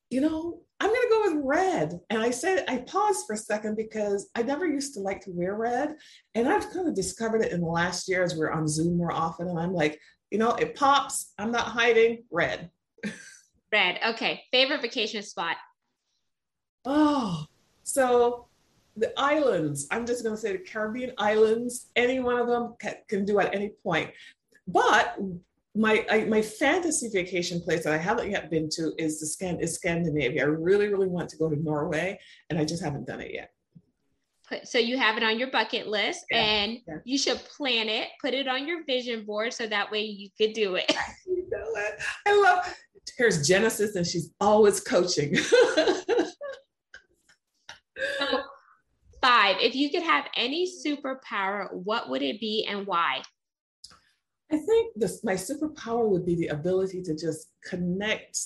You 0.10 0.22
know, 0.22 0.62
I'm 0.80 0.90
going 0.90 1.02
to 1.02 1.10
go 1.10 1.22
with 1.26 1.44
red. 1.44 2.00
And 2.10 2.24
I 2.24 2.30
said, 2.30 2.64
I 2.70 2.78
paused 2.88 3.28
for 3.28 3.34
a 3.34 3.38
second 3.38 3.76
because 3.76 4.30
I 4.34 4.44
never 4.44 4.66
used 4.66 4.94
to 4.94 5.02
like 5.02 5.20
to 5.26 5.32
wear 5.32 5.58
red. 5.58 5.98
And 6.36 6.48
I've 6.48 6.72
kind 6.72 6.88
of 6.88 6.96
discovered 6.96 7.42
it 7.42 7.52
in 7.52 7.60
the 7.60 7.68
last 7.68 8.08
year 8.08 8.24
as 8.24 8.38
we're 8.38 8.54
on 8.54 8.70
Zoom 8.70 8.96
more 8.96 9.12
often. 9.12 9.50
And 9.50 9.60
I'm 9.60 9.74
like, 9.74 10.00
you 10.32 10.38
know, 10.38 10.52
it 10.52 10.76
pops. 10.76 11.34
I'm 11.38 11.52
not 11.52 11.68
hiding 11.68 12.24
red. 12.32 12.70
Red. 13.74 14.00
Okay. 14.06 14.44
Favorite 14.52 14.82
vacation 14.82 15.24
spot? 15.24 15.58
Oh, 16.86 17.46
so 17.82 18.48
the 18.96 19.12
islands. 19.18 19.88
I'm 19.90 20.06
just 20.06 20.24
going 20.24 20.36
to 20.36 20.42
say 20.42 20.52
the 20.52 20.60
Caribbean 20.60 21.14
islands. 21.18 21.90
Any 21.96 22.20
one 22.20 22.38
of 22.38 22.48
them 22.48 22.76
can, 22.80 22.96
can 23.10 23.26
do 23.26 23.40
at 23.40 23.54
any 23.54 23.72
point. 23.84 24.12
But 24.68 25.18
my 25.76 26.06
I, 26.10 26.26
my 26.26 26.42
fantasy 26.42 27.10
vacation 27.12 27.60
place 27.62 27.84
that 27.84 27.94
I 27.94 27.98
haven't 27.98 28.30
yet 28.30 28.52
been 28.52 28.70
to 28.74 28.94
is 29.00 29.20
the 29.20 29.26
Scan 29.26 29.60
is 29.60 29.74
Scandinavia. 29.76 30.44
I 30.44 30.46
really 30.46 30.88
really 30.88 31.08
want 31.08 31.30
to 31.30 31.38
go 31.38 31.50
to 31.50 31.56
Norway, 31.56 32.20
and 32.50 32.60
I 32.60 32.64
just 32.64 32.84
haven't 32.84 33.08
done 33.08 33.22
it 33.22 33.34
yet. 33.34 33.50
So 34.66 34.78
you 34.78 35.00
have 35.00 35.18
it 35.18 35.24
on 35.24 35.40
your 35.40 35.50
bucket 35.50 35.88
list, 35.88 36.26
yeah, 36.30 36.38
and 36.38 36.78
yeah. 36.88 36.98
you 37.06 37.18
should 37.18 37.38
plan 37.38 37.90
it. 37.90 38.10
Put 38.22 38.36
it 38.36 38.48
on 38.48 38.68
your 38.68 38.86
vision 38.86 39.26
board 39.26 39.52
so 39.52 39.66
that 39.66 39.90
way 39.92 40.02
you 40.02 40.30
could 40.40 40.54
do 40.54 40.76
it. 40.76 40.96
you 41.26 41.50
know 41.50 41.66
it. 41.76 42.00
I 42.28 42.40
love. 42.40 42.76
Here's 43.18 43.48
Genesis, 43.48 43.96
and 43.96 44.06
she's 44.06 44.32
always 44.40 44.80
coaching. 44.80 45.36
so, 45.36 46.34
five. 49.22 49.58
If 49.60 49.76
you 49.76 49.90
could 49.90 50.04
have 50.04 50.26
any 50.36 50.68
superpower, 50.68 51.72
what 51.72 52.10
would 52.10 52.22
it 52.22 52.40
be 52.40 52.66
and 52.70 52.88
why? 52.88 53.22
I 54.52 54.58
think 54.58 54.94
this 54.96 55.24
my 55.24 55.34
superpower 55.34 56.08
would 56.08 56.26
be 56.26 56.36
the 56.36 56.48
ability 56.48 57.02
to 57.04 57.16
just 57.16 57.48
connect 57.66 58.38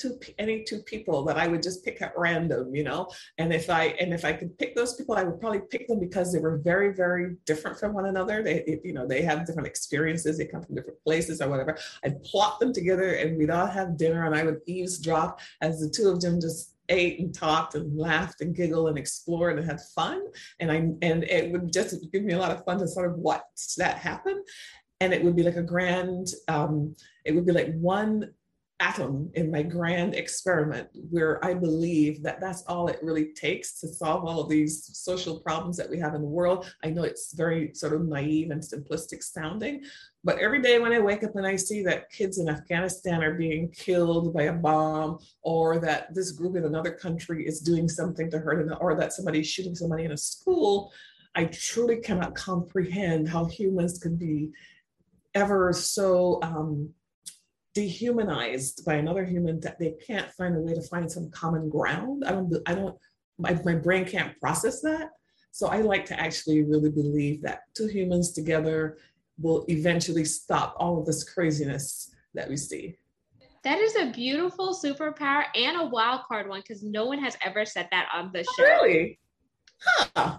to 0.00 0.18
any 0.38 0.64
two 0.64 0.80
people 0.82 1.24
that 1.24 1.36
I 1.36 1.46
would 1.46 1.62
just 1.62 1.84
pick 1.84 2.00
at 2.02 2.12
random, 2.16 2.74
you 2.74 2.84
know. 2.84 3.08
And 3.38 3.52
if 3.52 3.68
I 3.70 3.86
and 4.00 4.12
if 4.12 4.24
I 4.24 4.32
could 4.32 4.56
pick 4.58 4.74
those 4.74 4.94
people, 4.94 5.14
I 5.14 5.24
would 5.24 5.40
probably 5.40 5.60
pick 5.70 5.88
them 5.88 6.00
because 6.00 6.32
they 6.32 6.38
were 6.38 6.58
very, 6.58 6.92
very 6.92 7.36
different 7.46 7.78
from 7.78 7.92
one 7.92 8.06
another. 8.06 8.42
They, 8.42 8.80
you 8.84 8.92
know, 8.92 9.06
they 9.06 9.22
have 9.22 9.46
different 9.46 9.68
experiences. 9.68 10.38
They 10.38 10.46
come 10.46 10.62
from 10.62 10.74
different 10.74 11.02
places 11.04 11.40
or 11.40 11.48
whatever. 11.48 11.78
I'd 12.04 12.22
plot 12.24 12.60
them 12.60 12.72
together, 12.72 13.14
and 13.14 13.36
we'd 13.36 13.50
all 13.50 13.66
have 13.66 13.96
dinner, 13.96 14.24
and 14.24 14.34
I 14.34 14.44
would 14.44 14.60
eavesdrop 14.66 15.40
as 15.60 15.80
the 15.80 15.90
two 15.90 16.08
of 16.08 16.20
them 16.20 16.40
just 16.40 16.74
ate 16.88 17.20
and 17.20 17.32
talked 17.32 17.76
and 17.76 17.96
laughed 17.96 18.40
and 18.40 18.54
giggled 18.54 18.88
and 18.88 18.98
explored 18.98 19.58
and 19.58 19.66
had 19.66 19.80
fun. 19.94 20.22
And 20.58 20.72
I 20.72 20.76
and 21.02 21.24
it 21.24 21.52
would 21.52 21.72
just 21.72 22.10
give 22.12 22.24
me 22.24 22.32
a 22.32 22.38
lot 22.38 22.50
of 22.50 22.64
fun 22.64 22.78
to 22.78 22.88
sort 22.88 23.10
of 23.10 23.18
watch 23.18 23.42
that 23.76 23.98
happen 23.98 24.42
and 25.00 25.14
it 25.14 25.24
would 25.24 25.34
be 25.34 25.42
like 25.42 25.56
a 25.56 25.62
grand 25.62 26.28
um, 26.48 26.94
it 27.24 27.34
would 27.34 27.46
be 27.46 27.52
like 27.52 27.72
one 27.74 28.30
atom 28.80 29.30
in 29.34 29.50
my 29.50 29.62
grand 29.62 30.14
experiment 30.14 30.88
where 31.10 31.44
I 31.44 31.54
believe 31.54 32.22
that 32.22 32.40
that's 32.40 32.62
all 32.62 32.88
it 32.88 32.98
really 33.02 33.32
takes 33.34 33.78
to 33.80 33.88
solve 33.88 34.24
all 34.24 34.40
of 34.40 34.48
these 34.48 34.90
social 34.94 35.38
problems 35.40 35.76
that 35.76 35.90
we 35.90 35.98
have 35.98 36.14
in 36.14 36.22
the 36.22 36.26
world. 36.26 36.72
I 36.82 36.90
know 36.90 37.02
it's 37.02 37.34
very 37.34 37.74
sort 37.74 37.92
of 37.92 38.08
naive 38.08 38.50
and 38.50 38.62
simplistic 38.62 39.22
sounding, 39.22 39.82
but 40.24 40.38
every 40.38 40.62
day 40.62 40.78
when 40.78 40.92
I 40.92 40.98
wake 40.98 41.22
up 41.22 41.36
and 41.36 41.46
I 41.46 41.56
see 41.56 41.82
that 41.84 42.10
kids 42.10 42.38
in 42.38 42.48
Afghanistan 42.48 43.22
are 43.22 43.34
being 43.34 43.70
killed 43.70 44.34
by 44.34 44.44
a 44.44 44.52
bomb, 44.52 45.18
or 45.42 45.78
that 45.80 46.14
this 46.14 46.32
group 46.32 46.56
in 46.56 46.64
another 46.64 46.92
country 46.92 47.46
is 47.46 47.60
doing 47.60 47.88
something 47.88 48.30
to 48.30 48.38
hurt, 48.38 48.66
them, 48.66 48.78
or 48.80 48.96
that 48.96 49.12
somebody's 49.12 49.46
shooting 49.46 49.74
somebody 49.74 50.04
in 50.04 50.12
a 50.12 50.16
school, 50.16 50.92
I 51.34 51.44
truly 51.44 51.98
cannot 51.98 52.34
comprehend 52.34 53.28
how 53.28 53.44
humans 53.44 53.98
could 53.98 54.18
be 54.18 54.50
ever 55.34 55.72
so 55.72 56.40
um, 56.42 56.90
dehumanized 57.74 58.84
by 58.84 58.94
another 58.94 59.24
human 59.24 59.60
that 59.60 59.78
they 59.78 59.94
can't 60.06 60.30
find 60.32 60.56
a 60.56 60.60
way 60.60 60.74
to 60.74 60.82
find 60.82 61.10
some 61.10 61.30
common 61.30 61.68
ground. 61.68 62.24
I 62.24 62.32
don't, 62.32 62.54
I 62.66 62.74
don't, 62.74 62.96
my, 63.38 63.58
my 63.64 63.74
brain 63.74 64.04
can't 64.04 64.38
process 64.40 64.80
that. 64.82 65.10
So 65.52 65.68
I 65.68 65.80
like 65.80 66.04
to 66.06 66.20
actually 66.20 66.62
really 66.62 66.90
believe 66.90 67.42
that 67.42 67.62
two 67.74 67.86
humans 67.86 68.32
together 68.32 68.98
will 69.38 69.64
eventually 69.68 70.24
stop 70.24 70.74
all 70.78 70.98
of 70.98 71.06
this 71.06 71.24
craziness 71.24 72.14
that 72.34 72.48
we 72.48 72.56
see. 72.56 72.96
That 73.62 73.78
is 73.78 73.94
a 73.96 74.10
beautiful 74.10 74.74
superpower 74.74 75.44
and 75.54 75.80
a 75.80 75.86
wild 75.86 76.22
card 76.26 76.48
one 76.48 76.60
because 76.60 76.82
no 76.82 77.06
one 77.06 77.18
has 77.18 77.36
ever 77.44 77.64
said 77.64 77.88
that 77.90 78.08
on 78.14 78.30
the 78.32 78.40
oh, 78.40 78.54
show. 78.56 78.62
Really? 78.62 79.18
Huh. 79.82 80.38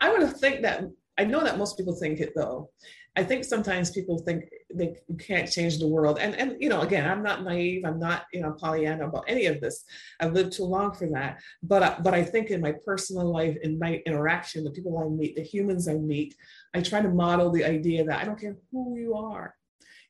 I 0.00 0.12
would 0.12 0.36
think 0.36 0.62
that 0.62 0.84
I 1.18 1.24
know 1.24 1.42
that 1.42 1.58
most 1.58 1.76
people 1.76 1.94
think 1.94 2.20
it 2.20 2.32
though. 2.36 2.70
I 3.16 3.24
think 3.24 3.44
sometimes 3.44 3.90
people 3.90 4.18
think 4.18 4.44
they 4.72 4.96
can't 5.18 5.50
change 5.50 5.78
the 5.78 5.88
world. 5.88 6.18
And, 6.20 6.34
and, 6.36 6.56
you 6.60 6.68
know, 6.68 6.82
again, 6.82 7.08
I'm 7.08 7.22
not 7.22 7.42
naive. 7.42 7.84
I'm 7.84 7.98
not, 7.98 8.26
you 8.32 8.42
know, 8.42 8.52
Pollyanna 8.52 9.08
about 9.08 9.24
any 9.26 9.46
of 9.46 9.60
this. 9.60 9.84
I've 10.20 10.34
lived 10.34 10.52
too 10.52 10.64
long 10.64 10.92
for 10.92 11.08
that. 11.08 11.40
But, 11.62 11.82
uh, 11.82 11.96
but 12.02 12.14
I 12.14 12.22
think 12.22 12.50
in 12.50 12.60
my 12.60 12.72
personal 12.84 13.32
life, 13.32 13.56
in 13.62 13.78
my 13.78 14.02
interaction, 14.06 14.62
the 14.62 14.70
people 14.70 14.98
I 14.98 15.08
meet, 15.08 15.36
the 15.36 15.42
humans 15.42 15.88
I 15.88 15.94
meet, 15.94 16.36
I 16.74 16.80
try 16.80 17.02
to 17.02 17.08
model 17.08 17.50
the 17.50 17.64
idea 17.64 18.04
that 18.04 18.20
I 18.20 18.24
don't 18.24 18.40
care 18.40 18.56
who 18.70 18.96
you 18.96 19.14
are. 19.14 19.54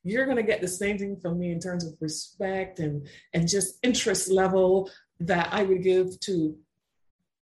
You're 0.04 0.26
going 0.26 0.36
to 0.36 0.42
get 0.42 0.60
the 0.60 0.68
same 0.68 0.98
thing 0.98 1.16
from 1.16 1.38
me 1.38 1.50
in 1.50 1.60
terms 1.60 1.86
of 1.86 1.94
respect 2.00 2.78
and, 2.78 3.08
and 3.32 3.48
just 3.48 3.78
interest 3.82 4.30
level 4.30 4.90
that 5.20 5.48
I 5.50 5.62
would 5.62 5.82
give 5.82 6.20
to 6.20 6.56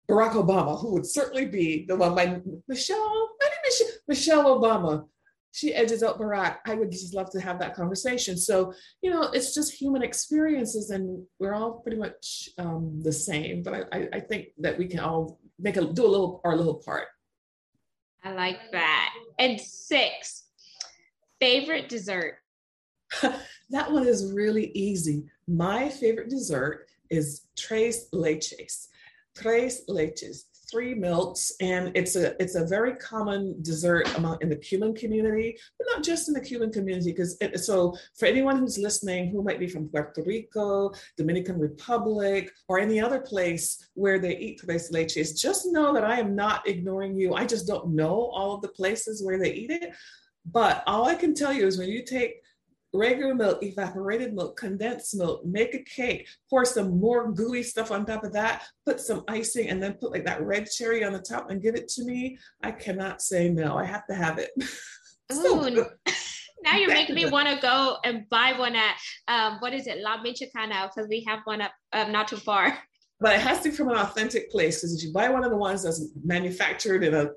Barack 0.08 0.32
Obama, 0.32 0.80
who 0.80 0.92
would 0.92 1.06
certainly 1.06 1.46
be 1.46 1.84
the 1.86 1.96
one 1.96 2.14
by 2.14 2.40
Michelle, 2.68 3.28
is 3.80 3.92
Michelle 4.08 4.58
Obama 4.58 5.06
she 5.52 5.74
edges 5.74 6.02
out 6.02 6.18
Barack. 6.18 6.56
I 6.66 6.74
would 6.74 6.90
just 6.90 7.14
love 7.14 7.30
to 7.30 7.40
have 7.40 7.58
that 7.60 7.74
conversation. 7.74 8.36
So, 8.38 8.72
you 9.02 9.10
know, 9.10 9.24
it's 9.32 9.54
just 9.54 9.72
human 9.72 10.02
experiences 10.02 10.90
and 10.90 11.24
we're 11.38 11.54
all 11.54 11.74
pretty 11.80 11.98
much 11.98 12.48
um, 12.58 13.00
the 13.02 13.12
same, 13.12 13.62
but 13.62 13.88
I, 13.92 14.08
I, 14.14 14.20
think 14.20 14.48
that 14.58 14.78
we 14.78 14.86
can 14.86 15.00
all 15.00 15.38
make 15.58 15.76
a, 15.76 15.84
do 15.84 16.06
a 16.06 16.08
little, 16.08 16.40
our 16.44 16.56
little 16.56 16.76
part. 16.76 17.08
I 18.24 18.32
like 18.32 18.58
that. 18.72 19.12
And 19.38 19.60
six, 19.60 20.44
favorite 21.38 21.88
dessert. 21.90 22.38
that 23.70 23.92
one 23.92 24.06
is 24.06 24.32
really 24.32 24.70
easy. 24.72 25.24
My 25.46 25.90
favorite 25.90 26.30
dessert 26.30 26.86
is 27.10 27.46
tres 27.58 28.08
leches. 28.14 28.86
Tres 29.36 29.82
leches 29.88 30.44
three 30.72 30.94
milks, 30.94 31.52
and 31.60 31.92
it's 31.94 32.16
a 32.16 32.40
it's 32.42 32.54
a 32.54 32.64
very 32.64 32.96
common 32.96 33.54
dessert 33.62 34.12
among 34.16 34.38
in 34.40 34.48
the 34.48 34.56
Cuban 34.56 34.94
community, 34.94 35.56
but 35.78 35.86
not 35.94 36.02
just 36.02 36.28
in 36.28 36.34
the 36.34 36.40
Cuban 36.40 36.72
community. 36.72 37.12
Because 37.12 37.36
so 37.64 37.94
for 38.18 38.26
anyone 38.26 38.58
who's 38.58 38.78
listening 38.78 39.30
who 39.30 39.42
might 39.42 39.60
be 39.60 39.68
from 39.68 39.88
Puerto 39.88 40.22
Rico, 40.22 40.90
Dominican 41.16 41.58
Republic, 41.58 42.50
or 42.68 42.80
any 42.80 42.98
other 43.00 43.20
place 43.20 43.90
where 43.94 44.18
they 44.18 44.36
eat 44.38 44.60
tres 44.60 44.90
leches, 44.90 45.38
just 45.38 45.66
know 45.66 45.92
that 45.92 46.04
I 46.04 46.18
am 46.18 46.34
not 46.34 46.66
ignoring 46.66 47.14
you. 47.14 47.34
I 47.34 47.44
just 47.44 47.66
don't 47.66 47.94
know 47.94 48.30
all 48.32 48.54
of 48.54 48.62
the 48.62 48.68
places 48.68 49.22
where 49.22 49.38
they 49.38 49.52
eat 49.52 49.70
it. 49.70 49.92
But 50.50 50.82
all 50.86 51.06
I 51.06 51.14
can 51.14 51.34
tell 51.34 51.52
you 51.52 51.66
is 51.66 51.78
when 51.78 51.88
you 51.88 52.02
take 52.04 52.41
regular 52.92 53.34
milk, 53.34 53.62
evaporated 53.62 54.34
milk, 54.34 54.56
condensed 54.56 55.14
milk, 55.16 55.44
make 55.44 55.74
a 55.74 55.82
cake, 55.82 56.28
pour 56.50 56.64
some 56.64 56.98
more 57.00 57.32
gooey 57.32 57.62
stuff 57.62 57.90
on 57.90 58.04
top 58.04 58.24
of 58.24 58.32
that, 58.32 58.64
put 58.84 59.00
some 59.00 59.24
icing, 59.28 59.68
and 59.68 59.82
then 59.82 59.94
put 59.94 60.12
like 60.12 60.24
that 60.24 60.42
red 60.42 60.68
cherry 60.70 61.04
on 61.04 61.12
the 61.12 61.18
top 61.18 61.50
and 61.50 61.62
give 61.62 61.74
it 61.74 61.88
to 61.88 62.04
me. 62.04 62.38
I 62.62 62.70
cannot 62.72 63.22
say 63.22 63.48
no. 63.48 63.76
I 63.76 63.84
have 63.84 64.06
to 64.06 64.14
have 64.14 64.38
it. 64.38 64.50
so 65.32 65.64
Ooh, 65.66 65.86
now 66.62 66.76
you're 66.76 66.88
making 66.88 67.14
me 67.14 67.26
want 67.26 67.48
to 67.48 67.58
go 67.60 67.98
and 68.04 68.28
buy 68.28 68.52
one 68.58 68.76
at 68.76 68.96
um, 69.28 69.58
what 69.60 69.72
is 69.72 69.86
it, 69.86 69.98
La 69.98 70.22
Michoacana, 70.22 70.88
because 70.88 71.08
we 71.08 71.24
have 71.26 71.40
one 71.44 71.62
up 71.62 71.72
um, 71.92 72.12
not 72.12 72.28
too 72.28 72.36
far 72.36 72.78
but 73.22 73.36
it 73.36 73.40
has 73.40 73.60
to 73.60 73.70
be 73.70 73.74
from 73.74 73.88
an 73.88 73.96
authentic 73.96 74.50
place 74.50 74.78
because 74.78 74.96
if 74.96 75.04
you 75.04 75.12
buy 75.12 75.28
one 75.28 75.44
of 75.44 75.50
the 75.50 75.56
ones 75.56 75.84
that's 75.84 76.08
manufactured 76.24 77.04
in 77.04 77.14
a 77.14 77.28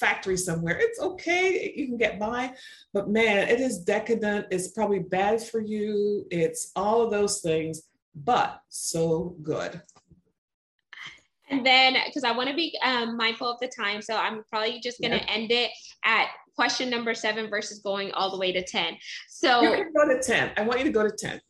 factory 0.00 0.36
somewhere, 0.36 0.78
it's 0.80 0.98
okay, 0.98 1.74
you 1.76 1.86
can 1.86 1.98
get 1.98 2.18
by. 2.18 2.54
But 2.94 3.10
man, 3.10 3.46
it 3.48 3.60
is 3.60 3.80
decadent. 3.80 4.46
It's 4.50 4.68
probably 4.68 5.00
bad 5.00 5.42
for 5.42 5.60
you. 5.60 6.26
It's 6.30 6.72
all 6.74 7.02
of 7.02 7.10
those 7.10 7.40
things, 7.42 7.82
but 8.14 8.60
so 8.70 9.36
good. 9.42 9.82
And 11.50 11.64
then, 11.64 11.96
because 12.06 12.24
I 12.24 12.32
want 12.32 12.48
to 12.48 12.56
be 12.56 12.76
um, 12.82 13.16
mindful 13.18 13.48
of 13.48 13.60
the 13.60 13.68
time, 13.68 14.00
so 14.00 14.16
I'm 14.16 14.42
probably 14.50 14.80
just 14.80 15.00
going 15.02 15.12
to 15.12 15.18
yeah. 15.18 15.32
end 15.32 15.52
it 15.52 15.70
at 16.02 16.28
question 16.56 16.88
number 16.88 17.14
seven 17.14 17.50
versus 17.50 17.80
going 17.80 18.10
all 18.12 18.30
the 18.30 18.38
way 18.38 18.52
to 18.52 18.64
10. 18.64 18.96
So 19.28 19.60
you 19.60 19.70
can 19.70 19.92
go 19.94 20.08
to 20.08 20.20
10. 20.20 20.52
I 20.56 20.62
want 20.62 20.78
you 20.78 20.86
to 20.86 20.90
go 20.90 21.06
to 21.06 21.14
10. 21.14 21.40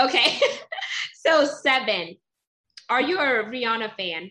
Okay. 0.00 0.40
so, 1.14 1.46
seven 1.46 2.16
are 2.88 3.02
you 3.02 3.18
a 3.18 3.44
Rihanna 3.44 3.94
fan? 3.96 4.30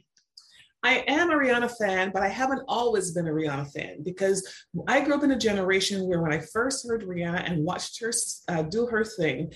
I 0.83 1.05
am 1.07 1.31
a 1.31 1.35
Rihanna 1.35 1.71
fan, 1.77 2.11
but 2.13 2.23
I 2.23 2.27
haven't 2.27 2.61
always 2.67 3.11
been 3.11 3.27
a 3.27 3.31
Rihanna 3.31 3.71
fan 3.71 4.03
because 4.03 4.65
I 4.87 4.99
grew 5.01 5.15
up 5.15 5.23
in 5.23 5.31
a 5.31 5.37
generation 5.37 6.05
where 6.07 6.21
when 6.21 6.33
I 6.33 6.41
first 6.51 6.85
heard 6.85 7.03
Rihanna 7.03 7.49
and 7.49 7.63
watched 7.63 8.01
her 8.01 8.11
uh, 8.49 8.63
do 8.63 8.85
her 8.87 9.05
thing, 9.05 9.53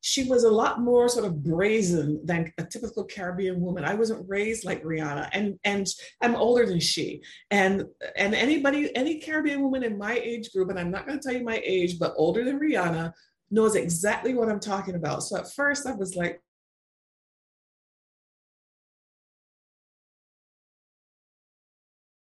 she 0.00 0.24
was 0.24 0.44
a 0.44 0.50
lot 0.50 0.80
more 0.80 1.08
sort 1.08 1.24
of 1.24 1.42
brazen 1.42 2.20
than 2.24 2.52
a 2.58 2.64
typical 2.64 3.04
Caribbean 3.04 3.60
woman. 3.60 3.84
I 3.84 3.94
wasn't 3.94 4.28
raised 4.28 4.64
like 4.64 4.84
Rihanna, 4.84 5.30
and 5.32 5.58
and 5.64 5.86
I'm 6.22 6.36
older 6.36 6.66
than 6.66 6.80
she. 6.80 7.22
And 7.50 7.84
and 8.16 8.34
anybody, 8.34 8.94
any 8.94 9.18
Caribbean 9.20 9.62
woman 9.62 9.82
in 9.82 9.98
my 9.98 10.14
age 10.14 10.52
group, 10.52 10.68
and 10.68 10.78
I'm 10.78 10.90
not 10.90 11.06
going 11.06 11.18
to 11.18 11.22
tell 11.22 11.36
you 11.36 11.44
my 11.44 11.60
age, 11.64 11.98
but 11.98 12.14
older 12.16 12.44
than 12.44 12.60
Rihanna, 12.60 13.12
knows 13.50 13.74
exactly 13.74 14.34
what 14.34 14.48
I'm 14.48 14.60
talking 14.60 14.94
about. 14.94 15.22
So 15.22 15.36
at 15.36 15.52
first 15.52 15.86
I 15.86 15.92
was 15.92 16.14
like, 16.14 16.40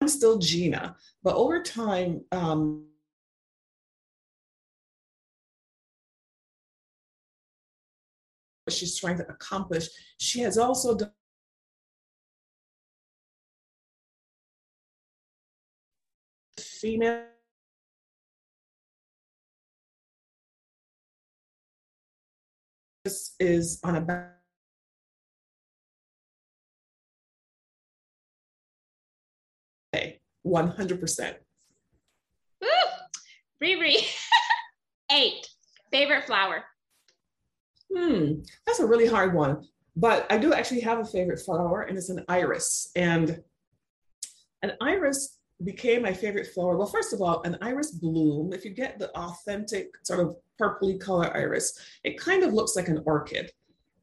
Still 0.08 0.38
Gina, 0.38 0.96
but 1.24 1.36
over 1.36 1.62
time, 1.62 2.22
um, 2.32 2.86
she's 8.70 8.98
trying 8.98 9.18
to 9.18 9.28
accomplish, 9.28 9.88
she 10.18 10.42
has 10.42 10.58
also 10.58 10.96
done 10.96 11.12
female 16.58 17.24
is 23.40 23.80
on 23.84 23.96
a 23.96 24.02
100%. 30.48 31.34
Woo! 32.62 32.68
Riri. 33.64 33.98
Eight. 35.12 35.48
Favorite 35.92 36.26
flower? 36.26 36.64
Hmm, 37.96 38.42
that's 38.66 38.80
a 38.80 38.86
really 38.86 39.08
hard 39.08 39.34
one. 39.34 39.64
But 39.96 40.28
I 40.30 40.38
do 40.38 40.54
actually 40.54 40.82
have 40.82 41.00
a 41.00 41.06
favorite 41.06 41.40
flower, 41.40 41.84
and 41.84 41.98
it's 41.98 42.10
an 42.10 42.24
iris. 42.28 42.92
And 42.96 43.42
an 44.62 44.74
iris 44.82 45.40
became 45.64 46.04
my 46.04 46.14
favorite 46.14 46.48
flower. 46.54 46.78
Well, 46.78 46.88
first 46.88 47.14
of 47.14 47.22
all, 47.22 47.42
an 47.44 47.58
iris 47.62 47.92
bloom, 47.92 48.54
if 48.54 48.64
you 48.64 48.72
get 48.72 49.00
the 49.00 49.10
authentic 49.18 49.88
sort 50.04 50.20
of 50.20 50.36
purpley 50.62 51.00
color 51.00 51.36
iris, 51.36 51.80
it 52.04 52.20
kind 52.20 52.44
of 52.44 52.54
looks 52.54 52.76
like 52.76 52.90
an 52.90 53.02
orchid 53.06 53.52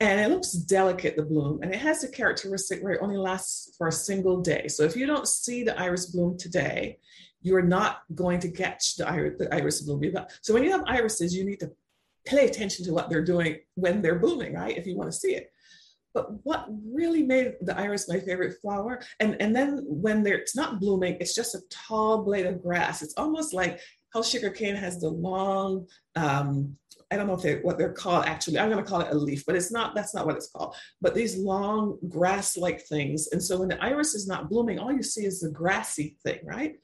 and 0.00 0.20
it 0.20 0.30
looks 0.30 0.52
delicate, 0.52 1.16
the 1.16 1.22
bloom, 1.22 1.60
and 1.62 1.72
it 1.72 1.78
has 1.78 2.02
a 2.02 2.08
characteristic 2.08 2.82
where 2.82 2.94
it 2.94 3.02
only 3.02 3.16
lasts 3.16 3.74
for 3.78 3.88
a 3.88 3.92
single 3.92 4.40
day. 4.40 4.66
So 4.68 4.82
if 4.82 4.96
you 4.96 5.06
don't 5.06 5.28
see 5.28 5.62
the 5.62 5.78
iris 5.80 6.06
bloom 6.06 6.36
today, 6.36 6.98
you're 7.42 7.62
not 7.62 8.02
going 8.14 8.40
to 8.40 8.50
catch 8.50 8.96
the 8.96 9.08
iris, 9.08 9.34
the 9.38 9.54
iris 9.54 9.82
bloom. 9.82 10.02
So 10.40 10.52
when 10.52 10.64
you 10.64 10.72
have 10.72 10.84
irises, 10.86 11.34
you 11.34 11.44
need 11.44 11.60
to 11.60 11.70
pay 12.24 12.46
attention 12.46 12.84
to 12.86 12.92
what 12.92 13.08
they're 13.08 13.24
doing 13.24 13.58
when 13.74 14.02
they're 14.02 14.18
blooming, 14.18 14.54
right? 14.54 14.76
If 14.76 14.86
you 14.86 14.96
want 14.96 15.12
to 15.12 15.16
see 15.16 15.34
it. 15.34 15.50
But 16.14 16.44
what 16.44 16.66
really 16.86 17.24
made 17.24 17.54
the 17.60 17.76
iris 17.76 18.08
my 18.08 18.20
favorite 18.20 18.56
flower, 18.62 19.02
and, 19.20 19.36
and 19.40 19.54
then 19.54 19.84
when 19.86 20.24
it's 20.26 20.56
not 20.56 20.80
blooming, 20.80 21.16
it's 21.20 21.34
just 21.34 21.56
a 21.56 21.62
tall 21.70 22.22
blade 22.22 22.46
of 22.46 22.62
grass. 22.62 23.02
It's 23.02 23.14
almost 23.16 23.52
like 23.52 23.80
how 24.12 24.22
sugarcane 24.22 24.76
has 24.76 25.00
the 25.00 25.08
long 25.08 25.86
um, 26.14 26.76
I 27.10 27.16
don't 27.16 27.26
know 27.26 27.34
if 27.34 27.42
they 27.42 27.56
what 27.56 27.78
they're 27.78 27.92
called 27.92 28.24
actually. 28.26 28.58
I'm 28.58 28.70
going 28.70 28.82
to 28.82 28.88
call 28.88 29.00
it 29.00 29.12
a 29.12 29.14
leaf, 29.14 29.44
but 29.46 29.56
it's 29.56 29.72
not. 29.72 29.94
That's 29.94 30.14
not 30.14 30.26
what 30.26 30.36
it's 30.36 30.50
called. 30.50 30.74
But 31.00 31.14
these 31.14 31.36
long 31.36 31.98
grass-like 32.08 32.82
things. 32.82 33.28
And 33.32 33.42
so 33.42 33.58
when 33.58 33.68
the 33.68 33.82
iris 33.82 34.14
is 34.14 34.26
not 34.26 34.48
blooming, 34.48 34.78
all 34.78 34.92
you 34.92 35.02
see 35.02 35.24
is 35.24 35.40
the 35.40 35.50
grassy 35.50 36.16
thing, 36.22 36.40
right? 36.44 36.76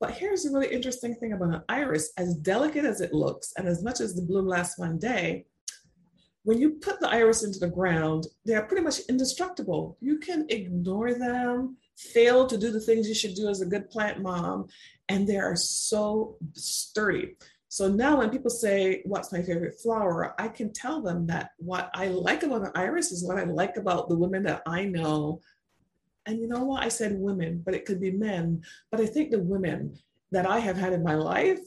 But 0.00 0.12
here's 0.12 0.46
a 0.46 0.50
really 0.50 0.72
interesting 0.72 1.14
thing 1.14 1.32
about 1.32 1.54
an 1.54 1.62
iris: 1.68 2.12
as 2.16 2.36
delicate 2.36 2.84
as 2.84 3.00
it 3.00 3.12
looks, 3.12 3.52
and 3.56 3.68
as 3.68 3.82
much 3.82 4.00
as 4.00 4.14
the 4.14 4.22
bloom 4.22 4.46
lasts 4.46 4.78
one 4.78 4.98
day, 4.98 5.46
when 6.44 6.58
you 6.58 6.70
put 6.70 7.00
the 7.00 7.08
iris 7.08 7.44
into 7.44 7.58
the 7.58 7.68
ground, 7.68 8.26
they're 8.44 8.62
pretty 8.62 8.82
much 8.82 9.00
indestructible. 9.08 9.98
You 10.00 10.18
can 10.18 10.46
ignore 10.48 11.12
them, 11.12 11.76
fail 11.98 12.46
to 12.46 12.56
do 12.56 12.70
the 12.70 12.80
things 12.80 13.08
you 13.08 13.14
should 13.14 13.34
do 13.34 13.48
as 13.48 13.60
a 13.60 13.66
good 13.66 13.90
plant 13.90 14.22
mom, 14.22 14.68
and 15.10 15.26
they 15.26 15.36
are 15.36 15.56
so 15.56 16.38
sturdy. 16.54 17.36
So 17.70 17.88
now 17.88 18.18
when 18.18 18.30
people 18.30 18.50
say, 18.50 19.00
What's 19.04 19.30
my 19.32 19.42
favorite 19.42 19.78
flower? 19.80 20.34
I 20.38 20.48
can 20.48 20.72
tell 20.72 21.00
them 21.00 21.24
that 21.28 21.52
what 21.58 21.88
I 21.94 22.08
like 22.08 22.42
about 22.42 22.62
an 22.62 22.72
iris 22.74 23.12
is 23.12 23.24
what 23.24 23.38
I 23.38 23.44
like 23.44 23.76
about 23.76 24.08
the 24.08 24.16
women 24.16 24.42
that 24.42 24.62
I 24.66 24.84
know. 24.84 25.40
And 26.26 26.40
you 26.40 26.48
know 26.48 26.64
what? 26.64 26.82
I 26.82 26.88
said 26.88 27.12
women, 27.14 27.62
but 27.64 27.74
it 27.74 27.86
could 27.86 28.00
be 28.00 28.10
men. 28.10 28.64
But 28.90 29.00
I 29.00 29.06
think 29.06 29.30
the 29.30 29.38
women 29.38 29.96
that 30.32 30.46
I 30.46 30.58
have 30.58 30.76
had 30.76 30.92
in 30.92 31.04
my 31.04 31.14
life 31.14 31.60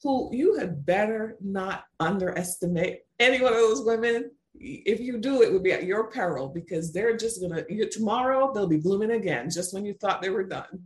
who 0.00 0.30
you 0.32 0.56
had 0.58 0.86
better 0.86 1.36
not 1.40 1.86
underestimate 1.98 3.00
any 3.18 3.42
one 3.42 3.52
of 3.52 3.58
those 3.58 3.84
women. 3.84 4.30
If 4.54 5.00
you 5.00 5.18
do, 5.18 5.42
it 5.42 5.52
would 5.52 5.64
be 5.64 5.72
at 5.72 5.84
your 5.84 6.08
peril 6.08 6.48
because 6.48 6.92
they're 6.92 7.16
just 7.16 7.40
gonna 7.40 7.64
you, 7.68 7.90
tomorrow 7.90 8.52
they'll 8.54 8.68
be 8.68 8.76
blooming 8.76 9.10
again 9.10 9.50
just 9.50 9.74
when 9.74 9.84
you 9.84 9.94
thought 9.94 10.22
they 10.22 10.30
were 10.30 10.44
done. 10.44 10.84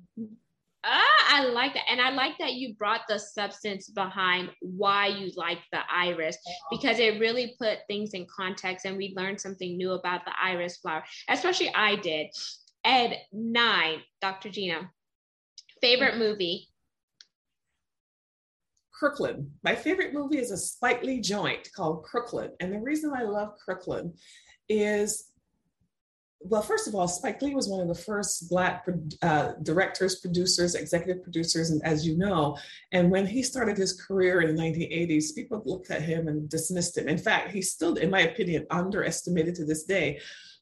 Ah, 0.82 1.26
I 1.28 1.44
like 1.44 1.74
that. 1.74 1.84
And 1.90 2.00
I 2.00 2.10
like 2.10 2.38
that 2.38 2.54
you 2.54 2.74
brought 2.74 3.02
the 3.08 3.18
substance 3.18 3.90
behind 3.90 4.50
why 4.60 5.08
you 5.08 5.30
like 5.36 5.58
the 5.72 5.80
iris 5.92 6.38
because 6.70 6.98
it 6.98 7.20
really 7.20 7.54
put 7.58 7.80
things 7.86 8.14
in 8.14 8.26
context 8.34 8.86
and 8.86 8.96
we 8.96 9.12
learned 9.16 9.40
something 9.40 9.76
new 9.76 9.92
about 9.92 10.24
the 10.24 10.32
iris 10.42 10.78
flower, 10.78 11.04
especially 11.28 11.72
I 11.74 11.96
did. 11.96 12.28
Ed, 12.82 13.18
nine, 13.30 14.00
Dr. 14.22 14.48
Gina, 14.48 14.90
favorite 15.82 16.16
movie? 16.16 16.68
Crooklyn. 19.00 19.50
My 19.62 19.74
favorite 19.74 20.12
movie 20.12 20.38
is 20.38 20.78
a 20.82 20.98
Lee 21.02 21.20
joint 21.20 21.68
called 21.74 22.04
Crooklyn. 22.04 22.52
And 22.60 22.72
the 22.72 22.80
reason 22.80 23.12
I 23.16 23.22
love 23.22 23.54
Crooklyn 23.64 24.14
is 24.68 25.29
well, 26.42 26.62
first 26.62 26.88
of 26.88 26.94
all, 26.94 27.06
Spike 27.06 27.42
Lee 27.42 27.54
was 27.54 27.68
one 27.68 27.80
of 27.80 27.88
the 27.88 28.02
first 28.02 28.48
Black 28.48 28.86
uh, 29.20 29.52
directors, 29.62 30.20
producers, 30.20 30.74
executive 30.74 31.22
producers, 31.22 31.70
and 31.70 31.84
as 31.84 32.06
you 32.06 32.16
know, 32.16 32.56
and 32.92 33.10
when 33.10 33.26
he 33.26 33.42
started 33.42 33.76
his 33.76 34.00
career 34.00 34.40
in 34.40 34.56
the 34.56 34.62
1980s, 34.62 35.34
people 35.34 35.62
looked 35.66 35.90
at 35.90 36.00
him 36.00 36.28
and 36.28 36.48
dismissed 36.48 36.96
him. 36.96 37.08
In 37.08 37.18
fact, 37.18 37.50
he's 37.50 37.70
still, 37.70 37.96
in 37.96 38.08
my 38.08 38.20
opinion, 38.20 38.66
underestimated 38.70 39.54
to 39.56 39.66
this 39.66 39.84
day. 39.84 40.18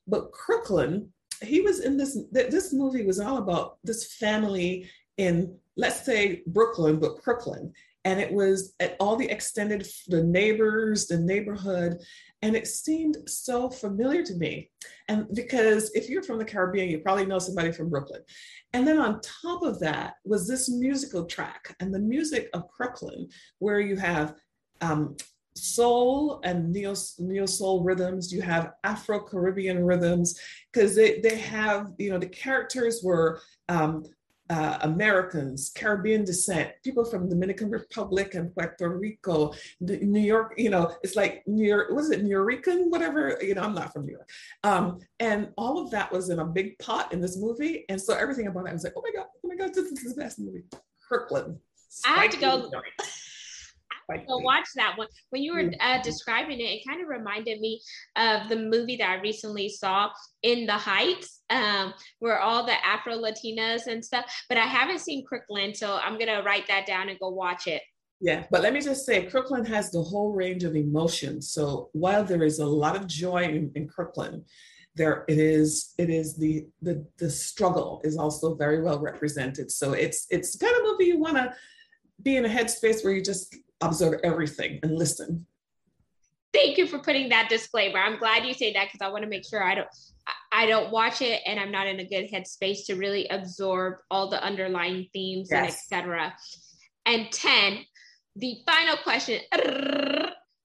But 0.09 0.33
Crooklyn, 0.33 1.13
he 1.43 1.61
was 1.61 1.81
in 1.81 1.97
this, 1.97 2.19
this 2.33 2.73
movie 2.73 3.07
was 3.07 3.21
all 3.21 3.39
about 3.39 3.79
this 3.85 4.15
family 4.15 4.91
in, 5.17 5.57
let's 5.77 6.05
say, 6.05 6.43
Brooklyn, 6.49 6.99
but 6.99 7.23
Crooklyn 7.23 7.73
and 8.05 8.21
it 8.21 8.33
was 8.33 8.75
at 8.81 8.97
all 9.01 9.17
the 9.17 9.29
extended 9.29 9.87
the 10.09 10.23
neighbors 10.23 11.07
the 11.07 11.19
neighborhood 11.19 11.99
and 12.43 12.55
it 12.55 12.69
seemed 12.69 13.17
so 13.27 13.69
familiar 13.69 14.23
to 14.23 14.35
me. 14.35 14.71
And 15.09 15.27
because 15.35 15.91
if 15.95 16.09
you're 16.09 16.23
from 16.23 16.39
the 16.39 16.45
caribbean 16.45 16.89
you 16.89 17.01
probably 17.01 17.27
know 17.27 17.39
somebody 17.39 17.73
from 17.73 17.91
brooklyn. 17.91 18.23
And 18.73 18.87
then 18.87 18.99
on 18.99 19.21
top 19.21 19.63
of 19.63 19.81
that 19.81 20.15
was 20.25 20.47
this 20.47 20.69
musical 20.69 21.25
track 21.25 21.75
and 21.81 21.93
the 21.93 21.99
music 21.99 22.49
of 22.53 22.69
crooklyn 22.69 23.29
where 23.59 23.81
you 23.81 23.97
have 23.97 24.35
um, 24.81 25.17
soul 25.55 26.41
and 26.45 26.73
neo, 26.73 26.95
neo 27.19 27.47
soul 27.47 27.83
rhythms 27.83 28.33
you 28.33 28.41
have 28.41 28.73
afro 28.85 29.19
caribbean 29.19 29.85
rhythms 29.85 30.41
because 30.73 30.95
they, 30.95 31.21
they 31.21 31.37
have 31.37 31.93
you 31.99 32.11
know 32.11 32.19
the 32.19 32.29
characters 32.29 33.01
were 33.03 33.41
um, 33.69 34.05
uh, 34.51 34.79
Americans, 34.83 35.71
Caribbean 35.75 36.25
descent, 36.25 36.73
people 36.83 37.05
from 37.05 37.29
Dominican 37.29 37.71
Republic 37.71 38.35
and 38.35 38.55
Puerto 38.55 38.89
Rico, 38.89 39.53
New 39.81 40.21
York, 40.21 40.55
you 40.57 40.71
know, 40.71 40.95
it's 41.03 41.17
like 41.17 41.43
New 41.47 41.67
York, 41.67 41.91
was 41.91 42.11
it 42.11 42.25
Nuyorican, 42.25 42.91
whatever, 42.91 43.39
you 43.43 43.55
know, 43.55 43.63
I'm 43.63 43.75
not 43.75 43.93
from 43.93 44.07
New 44.07 44.13
York. 44.13 44.29
Um, 44.65 44.99
and 45.21 45.51
all 45.57 45.79
of 45.79 45.91
that 45.91 46.11
was 46.11 46.31
in 46.31 46.39
a 46.39 46.45
big 46.45 46.79
pot 46.79 47.13
in 47.13 47.21
this 47.21 47.37
movie. 47.37 47.85
And 47.89 48.01
so 48.01 48.15
everything 48.15 48.47
about 48.47 48.67
it, 48.67 48.71
I 48.71 48.73
was 48.73 48.85
like, 48.85 48.95
oh 48.97 49.03
my 49.03 49.11
God, 49.15 49.27
oh 49.45 49.49
my 49.49 49.57
God, 49.57 49.75
this 49.75 49.87
is 49.87 50.15
the 50.15 50.21
best 50.21 50.39
movie. 50.39 50.65
Crooklyn. 51.07 51.59
I 52.07 52.23
have 52.23 52.31
to 52.33 52.39
go. 52.39 52.71
So 54.27 54.39
watch 54.39 54.67
that 54.77 54.97
one. 54.97 55.09
When 55.31 55.43
you 55.43 55.55
were 55.55 55.71
uh, 55.81 56.01
describing 56.03 56.61
it, 56.61 56.65
it 56.65 56.87
kind 56.87 57.03
of 57.03 57.09
reminded 57.09 57.61
me 57.61 57.81
of 58.17 58.49
the 58.49 58.57
movie 58.57 58.97
that 58.97 59.09
I 59.09 59.21
recently 59.21 59.69
saw, 59.69 60.11
In 60.43 60.67
the 60.67 60.73
Heights, 60.73 61.43
um, 61.51 61.93
where 62.19 62.41
all 62.41 62.65
the 62.65 62.87
Afro 62.87 63.15
Latinas 63.15 63.87
and 63.87 64.03
stuff. 64.03 64.25
But 64.49 64.59
I 64.59 64.65
haven't 64.65 65.01
seen 65.01 65.27
Crooklyn, 65.27 65.75
so 65.75 65.97
I'm 65.97 66.19
gonna 66.19 66.43
write 66.43 66.67
that 66.69 66.87
down 66.87 67.09
and 67.09 67.19
go 67.19 67.29
watch 67.29 67.67
it. 67.67 67.83
Yeah, 68.21 68.47
but 68.51 68.63
let 68.63 68.73
me 68.73 68.81
just 68.81 69.07
say, 69.07 69.27
Crooklyn 69.27 69.65
has 69.67 69.93
the 69.93 70.03
whole 70.03 70.33
range 70.33 70.65
of 70.65 70.75
emotions. 70.75 71.51
So 71.51 71.91
while 71.93 72.25
there 72.25 72.43
is 72.43 72.59
a 72.59 72.67
lot 72.67 72.97
of 72.97 73.07
joy 73.07 73.45
in, 73.45 73.71
in 73.75 73.87
Crooklyn, 73.89 74.45
there 74.97 75.25
it 75.29 75.39
is 75.39 75.95
it 75.97 76.11
is 76.11 76.37
the 76.37 76.67
the 76.83 77.07
the 77.19 77.31
struggle 77.31 78.01
is 78.05 78.17
also 78.17 78.57
very 78.57 78.83
well 78.83 78.99
represented 78.99 79.71
so 79.71 79.93
it's 79.93 80.27
it's 80.29 80.57
kind 80.57 80.75
of 80.75 80.83
movie 80.83 81.05
you 81.05 81.21
want 81.21 81.37
to 81.37 81.55
be 82.23 82.37
in 82.37 82.45
a 82.45 82.49
headspace 82.49 83.05
where 83.05 83.13
you 83.13 83.23
just 83.23 83.55
observe 83.81 84.21
everything 84.25 84.81
and 84.83 84.97
listen. 84.97 85.47
Thank 86.53 86.79
you 86.79 86.87
for 86.87 86.99
putting 86.99 87.29
that 87.29 87.49
disclaimer. 87.49 87.99
I'm 87.99 88.19
glad 88.19 88.45
you 88.45 88.55
say 88.55 88.73
that 88.73 88.89
because 88.91 89.07
I 89.07 89.11
want 89.11 89.23
to 89.23 89.29
make 89.29 89.47
sure 89.47 89.63
I 89.63 89.75
don't 89.75 89.89
I 90.51 90.67
don't 90.67 90.91
watch 90.91 91.23
it 91.23 91.41
and 91.47 91.61
I'm 91.61 91.71
not 91.71 91.87
in 91.87 92.01
a 92.01 92.05
good 92.05 92.31
headspace 92.31 92.87
to 92.87 92.97
really 92.97 93.27
absorb 93.29 93.97
all 94.11 94.29
the 94.29 94.43
underlying 94.43 95.09
themes 95.13 95.49
yes. 95.51 95.59
and 95.93 96.03
etc. 96.03 96.35
And 97.07 97.31
10, 97.33 97.79
the 98.37 98.59
final 98.67 98.97
question. 98.99 99.41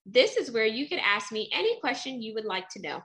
This 0.05 0.35
is 0.35 0.51
where 0.51 0.65
you 0.65 0.87
can 0.87 0.99
ask 0.99 1.31
me 1.31 1.49
any 1.53 1.79
question 1.79 2.21
you 2.21 2.33
would 2.33 2.45
like 2.45 2.67
to 2.69 2.81
know. 2.81 3.01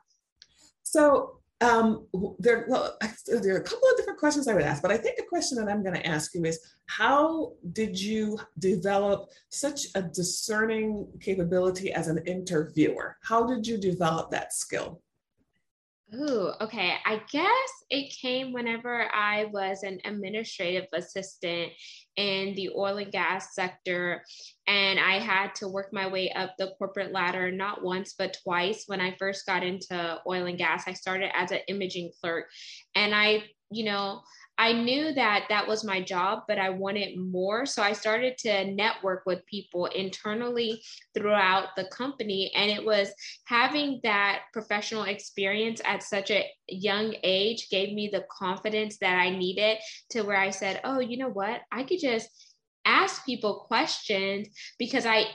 So 0.82 1.40
um, 1.60 2.06
there, 2.38 2.66
well, 2.68 2.96
there 3.26 3.54
are 3.54 3.58
a 3.58 3.64
couple 3.64 3.88
of 3.90 3.96
different 3.96 4.18
questions 4.18 4.46
I 4.46 4.54
would 4.54 4.62
ask, 4.62 4.80
but 4.80 4.92
I 4.92 4.96
think 4.96 5.16
the 5.16 5.24
question 5.24 5.58
that 5.58 5.70
I'm 5.70 5.82
going 5.82 5.96
to 5.96 6.06
ask 6.06 6.34
you 6.34 6.44
is 6.44 6.60
how 6.86 7.52
did 7.72 8.00
you 8.00 8.38
develop 8.60 9.30
such 9.48 9.86
a 9.94 10.02
discerning 10.02 11.08
capability 11.20 11.92
as 11.92 12.06
an 12.08 12.18
interviewer? 12.26 13.16
How 13.22 13.44
did 13.44 13.66
you 13.66 13.76
develop 13.76 14.30
that 14.30 14.52
skill? 14.52 15.02
Oh, 16.10 16.54
okay. 16.62 16.94
I 17.04 17.20
guess 17.30 17.70
it 17.90 18.16
came 18.18 18.54
whenever 18.54 19.14
I 19.14 19.44
was 19.44 19.82
an 19.82 20.00
administrative 20.06 20.86
assistant 20.94 21.72
in 22.16 22.54
the 22.54 22.70
oil 22.74 22.96
and 22.96 23.12
gas 23.12 23.54
sector. 23.54 24.24
And 24.66 24.98
I 24.98 25.18
had 25.18 25.54
to 25.56 25.68
work 25.68 25.92
my 25.92 26.06
way 26.08 26.30
up 26.32 26.54
the 26.58 26.72
corporate 26.78 27.12
ladder, 27.12 27.50
not 27.50 27.82
once, 27.84 28.14
but 28.18 28.38
twice. 28.42 28.84
When 28.86 29.02
I 29.02 29.16
first 29.18 29.44
got 29.44 29.62
into 29.62 30.18
oil 30.26 30.46
and 30.46 30.56
gas, 30.56 30.84
I 30.86 30.94
started 30.94 31.30
as 31.36 31.50
an 31.50 31.60
imaging 31.68 32.12
clerk. 32.22 32.46
And 32.94 33.14
I, 33.14 33.44
you 33.70 33.84
know, 33.84 34.22
I 34.58 34.72
knew 34.72 35.14
that 35.14 35.44
that 35.48 35.68
was 35.68 35.84
my 35.84 36.02
job, 36.02 36.42
but 36.48 36.58
I 36.58 36.70
wanted 36.70 37.16
more. 37.16 37.64
So 37.64 37.80
I 37.80 37.92
started 37.92 38.36
to 38.38 38.64
network 38.64 39.22
with 39.24 39.46
people 39.46 39.86
internally 39.86 40.82
throughout 41.14 41.68
the 41.76 41.84
company. 41.84 42.50
And 42.56 42.68
it 42.68 42.84
was 42.84 43.12
having 43.44 44.00
that 44.02 44.42
professional 44.52 45.04
experience 45.04 45.80
at 45.84 46.02
such 46.02 46.32
a 46.32 46.44
young 46.68 47.14
age 47.22 47.68
gave 47.70 47.94
me 47.94 48.10
the 48.12 48.24
confidence 48.36 48.98
that 48.98 49.16
I 49.16 49.30
needed 49.30 49.78
to 50.10 50.22
where 50.22 50.40
I 50.40 50.50
said, 50.50 50.80
oh, 50.82 50.98
you 50.98 51.18
know 51.18 51.30
what? 51.30 51.60
I 51.70 51.84
could 51.84 52.00
just 52.00 52.28
ask 52.84 53.24
people 53.24 53.66
questions 53.68 54.48
because 54.78 55.06
I 55.06 55.26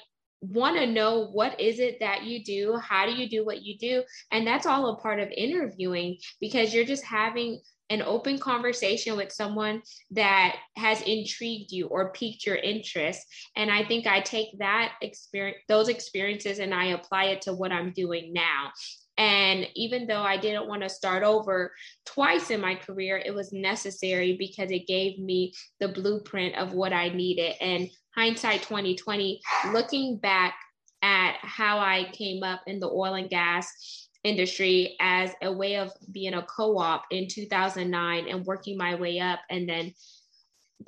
want 0.41 0.75
to 0.75 0.85
know 0.85 1.27
what 1.27 1.57
is 1.61 1.79
it 1.79 2.01
that 2.01 2.23
you 2.23 2.43
do 2.43 2.75
how 2.75 3.05
do 3.05 3.13
you 3.13 3.29
do 3.29 3.45
what 3.45 3.61
you 3.61 3.77
do 3.77 4.03
and 4.29 4.45
that's 4.45 4.65
all 4.65 4.89
a 4.89 4.97
part 4.97 5.21
of 5.21 5.29
interviewing 5.37 6.17
because 6.41 6.73
you're 6.73 6.83
just 6.83 7.05
having 7.05 7.61
an 7.89 8.01
open 8.01 8.37
conversation 8.39 9.17
with 9.17 9.31
someone 9.31 9.81
that 10.11 10.55
has 10.77 11.01
intrigued 11.01 11.71
you 11.71 11.87
or 11.87 12.11
piqued 12.13 12.45
your 12.45 12.55
interest 12.55 13.21
and 13.55 13.69
i 13.71 13.83
think 13.83 14.07
i 14.07 14.19
take 14.21 14.57
that 14.57 14.93
experience 15.01 15.57
those 15.67 15.89
experiences 15.89 16.59
and 16.59 16.73
i 16.73 16.87
apply 16.87 17.25
it 17.25 17.41
to 17.41 17.53
what 17.53 17.71
i'm 17.71 17.91
doing 17.91 18.31
now 18.33 18.71
and 19.17 19.67
even 19.75 20.07
though 20.07 20.23
I 20.23 20.37
didn't 20.37 20.67
want 20.67 20.81
to 20.81 20.89
start 20.89 21.23
over 21.23 21.73
twice 22.05 22.49
in 22.49 22.59
my 22.59 22.75
career, 22.75 23.21
it 23.23 23.33
was 23.33 23.53
necessary 23.53 24.35
because 24.37 24.71
it 24.71 24.87
gave 24.87 25.19
me 25.19 25.53
the 25.79 25.89
blueprint 25.89 26.55
of 26.55 26.73
what 26.73 26.93
I 26.93 27.09
needed. 27.09 27.53
And 27.61 27.89
hindsight 28.15 28.63
2020, 28.63 29.39
looking 29.71 30.17
back 30.17 30.55
at 31.03 31.35
how 31.41 31.79
I 31.79 32.09
came 32.13 32.43
up 32.43 32.61
in 32.65 32.79
the 32.79 32.89
oil 32.89 33.13
and 33.13 33.29
gas 33.29 34.09
industry 34.23 34.95
as 34.99 35.31
a 35.41 35.51
way 35.51 35.77
of 35.77 35.91
being 36.11 36.33
a 36.33 36.43
co-op 36.43 37.03
in 37.11 37.27
2009 37.27 38.27
and 38.29 38.45
working 38.45 38.77
my 38.77 38.95
way 38.95 39.19
up 39.19 39.39
and 39.49 39.67
then 39.67 39.93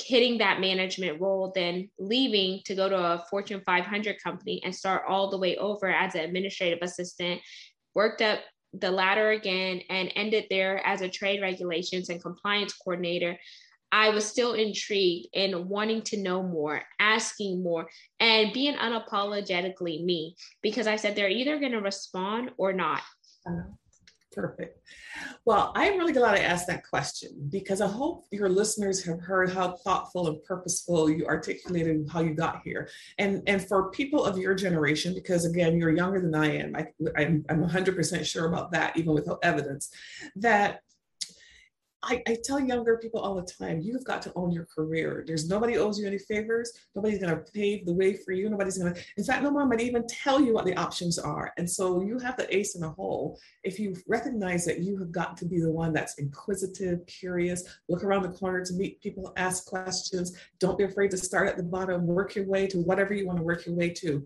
hitting 0.01 0.37
that 0.39 0.59
management 0.59 1.21
role, 1.21 1.51
then 1.55 1.89
leaving 1.99 2.61
to 2.65 2.75
go 2.75 2.89
to 2.89 2.97
a 2.97 3.25
Fortune 3.29 3.61
500 3.65 4.17
company 4.23 4.61
and 4.63 4.75
start 4.75 5.03
all 5.07 5.29
the 5.29 5.37
way 5.37 5.57
over 5.57 5.87
as 5.87 6.15
an 6.15 6.21
administrative 6.21 6.79
assistant, 6.81 7.41
worked 7.93 8.21
up 8.21 8.39
the 8.73 8.91
ladder 8.91 9.31
again 9.31 9.81
and 9.89 10.11
ended 10.15 10.45
there 10.49 10.85
as 10.85 11.01
a 11.01 11.09
trade 11.09 11.41
regulations 11.41 12.09
and 12.09 12.21
compliance 12.21 12.73
coordinator. 12.73 13.37
I 13.91 14.09
was 14.09 14.25
still 14.25 14.53
intrigued 14.53 15.27
and 15.33 15.69
wanting 15.69 16.01
to 16.03 16.21
know 16.21 16.43
more, 16.43 16.81
asking 16.99 17.63
more, 17.63 17.87
and 18.19 18.51
being 18.51 18.75
unapologetically 18.75 20.03
me 20.03 20.35
because 20.61 20.87
I 20.87 20.97
said 20.97 21.15
they're 21.15 21.29
either 21.29 21.59
going 21.59 21.71
to 21.71 21.79
respond 21.79 22.51
or 22.57 22.73
not. 22.73 23.01
Perfect. 24.35 24.81
Well, 25.45 25.71
I'm 25.75 25.97
really 25.97 26.11
glad 26.11 26.35
I 26.35 26.39
asked 26.39 26.67
that 26.67 26.85
question 26.85 27.47
because 27.49 27.79
I 27.79 27.87
hope 27.87 28.25
your 28.31 28.49
listeners 28.49 29.01
have 29.05 29.21
heard 29.21 29.49
how 29.49 29.77
thoughtful 29.77 30.27
and 30.27 30.43
purposeful 30.43 31.09
you 31.09 31.25
articulated 31.25 32.05
how 32.11 32.19
you 32.19 32.33
got 32.33 32.61
here. 32.65 32.89
And, 33.17 33.41
and 33.47 33.65
for 33.65 33.91
people 33.91 34.25
of 34.25 34.37
your 34.37 34.53
generation, 34.53 35.13
because 35.13 35.45
again, 35.45 35.77
you're 35.77 35.95
younger 35.95 36.19
than 36.19 36.35
I 36.35 36.57
am, 36.57 36.75
I, 36.75 36.87
I'm, 37.15 37.45
I'm 37.49 37.63
100% 37.63 38.25
sure 38.25 38.47
about 38.47 38.71
that, 38.73 38.97
even 38.97 39.13
without 39.13 39.39
evidence, 39.41 39.89
that 40.35 40.81
I, 42.05 42.21
I, 42.27 42.37
tell 42.43 42.59
younger 42.59 42.97
people 42.97 43.19
all 43.19 43.35
the 43.35 43.41
time, 43.41 43.81
you've 43.81 44.03
got 44.03 44.21
to 44.23 44.31
own 44.35 44.51
your 44.51 44.65
career. 44.65 45.23
There's 45.25 45.49
nobody 45.49 45.77
owes 45.77 45.99
you 45.99 46.05
any 46.05 46.19
favors. 46.19 46.71
Nobody's 46.95 47.19
going 47.19 47.35
to 47.35 47.51
pave 47.51 47.85
the 47.85 47.93
way 47.93 48.13
for 48.13 48.31
you. 48.31 48.47
Nobody's 48.49 48.77
going 48.77 48.93
to, 48.93 49.01
in 49.17 49.23
fact, 49.23 49.41
no 49.41 49.49
one 49.49 49.69
might 49.69 49.81
even 49.81 50.05
tell 50.07 50.39
you 50.39 50.53
what 50.53 50.65
the 50.65 50.75
options 50.75 51.17
are. 51.17 51.51
And 51.57 51.69
so 51.69 52.01
you 52.01 52.19
have 52.19 52.37
the 52.37 52.55
ace 52.55 52.75
in 52.75 52.81
the 52.81 52.89
hole. 52.89 53.39
If 53.63 53.79
you 53.79 53.95
recognize 54.07 54.65
that 54.65 54.81
you 54.81 54.97
have 54.99 55.11
got 55.11 55.35
to 55.37 55.45
be 55.45 55.59
the 55.59 55.71
one 55.71 55.93
that's 55.93 56.15
inquisitive, 56.19 57.05
curious, 57.07 57.63
look 57.89 58.03
around 58.03 58.21
the 58.23 58.37
corner 58.37 58.63
to 58.63 58.73
meet 58.73 59.01
people, 59.01 59.33
ask 59.35 59.65
questions. 59.65 60.37
Don't 60.59 60.77
be 60.77 60.83
afraid 60.83 61.11
to 61.11 61.17
start 61.17 61.49
at 61.49 61.57
the 61.57 61.63
bottom, 61.63 62.05
work 62.05 62.35
your 62.35 62.45
way 62.45 62.67
to 62.67 62.77
whatever 62.79 63.13
you 63.13 63.25
want 63.25 63.39
to 63.39 63.43
work 63.43 63.65
your 63.65 63.75
way 63.75 63.89
to 63.89 64.25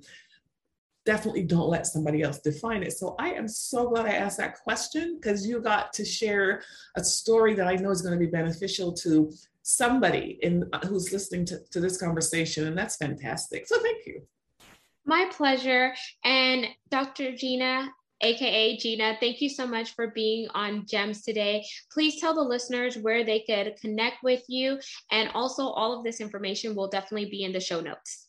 definitely 1.10 1.42
don't 1.42 1.70
let 1.70 1.88
somebody 1.88 2.22
else 2.22 2.38
define 2.38 2.84
it. 2.84 2.94
So 2.94 3.16
I 3.18 3.30
am 3.32 3.48
so 3.48 3.90
glad 3.90 4.06
I 4.06 4.12
asked 4.12 4.38
that 4.38 4.60
question 4.60 5.18
because 5.20 5.44
you 5.44 5.60
got 5.60 5.92
to 5.94 6.06
share 6.06 6.62
a 6.96 7.04
story 7.04 7.56
that 7.56 7.68
I 7.68 7.78
know 7.78 7.90
is 7.90 8.04
going 8.04 8.14
to 8.14 8.24
be 8.24 8.30
beneficial 8.30 8.94
to 9.06 9.32
somebody 9.64 10.38
in 10.44 10.70
uh, 10.72 10.86
who's 10.86 11.12
listening 11.12 11.46
to, 11.46 11.58
to 11.72 11.80
this 11.80 12.00
conversation. 12.00 12.68
And 12.68 12.78
that's 12.78 12.98
fantastic. 12.98 13.66
So 13.66 13.82
thank 13.82 14.06
you. 14.06 14.22
My 15.04 15.28
pleasure. 15.32 15.96
And 16.24 16.68
Dr. 16.92 17.36
Gina, 17.36 17.90
aka 18.22 18.78
Gina. 18.78 19.18
Thank 19.20 19.42
you 19.42 19.50
so 19.50 19.66
much 19.66 19.96
for 19.96 20.10
being 20.10 20.48
on 20.54 20.86
GEMS 20.86 21.24
today. 21.24 21.66
Please 21.92 22.22
tell 22.22 22.36
the 22.36 22.42
listeners 22.42 23.00
where 23.00 23.24
they 23.26 23.40
could 23.40 23.78
connect 23.82 24.18
with 24.22 24.44
you. 24.48 24.80
And 25.12 25.32
also, 25.34 25.64
all 25.70 25.98
of 25.98 26.04
this 26.04 26.22
information 26.22 26.76
will 26.76 26.88
definitely 26.88 27.32
be 27.32 27.46
in 27.46 27.52
the 27.52 27.60
show 27.60 27.82
notes. 27.82 28.29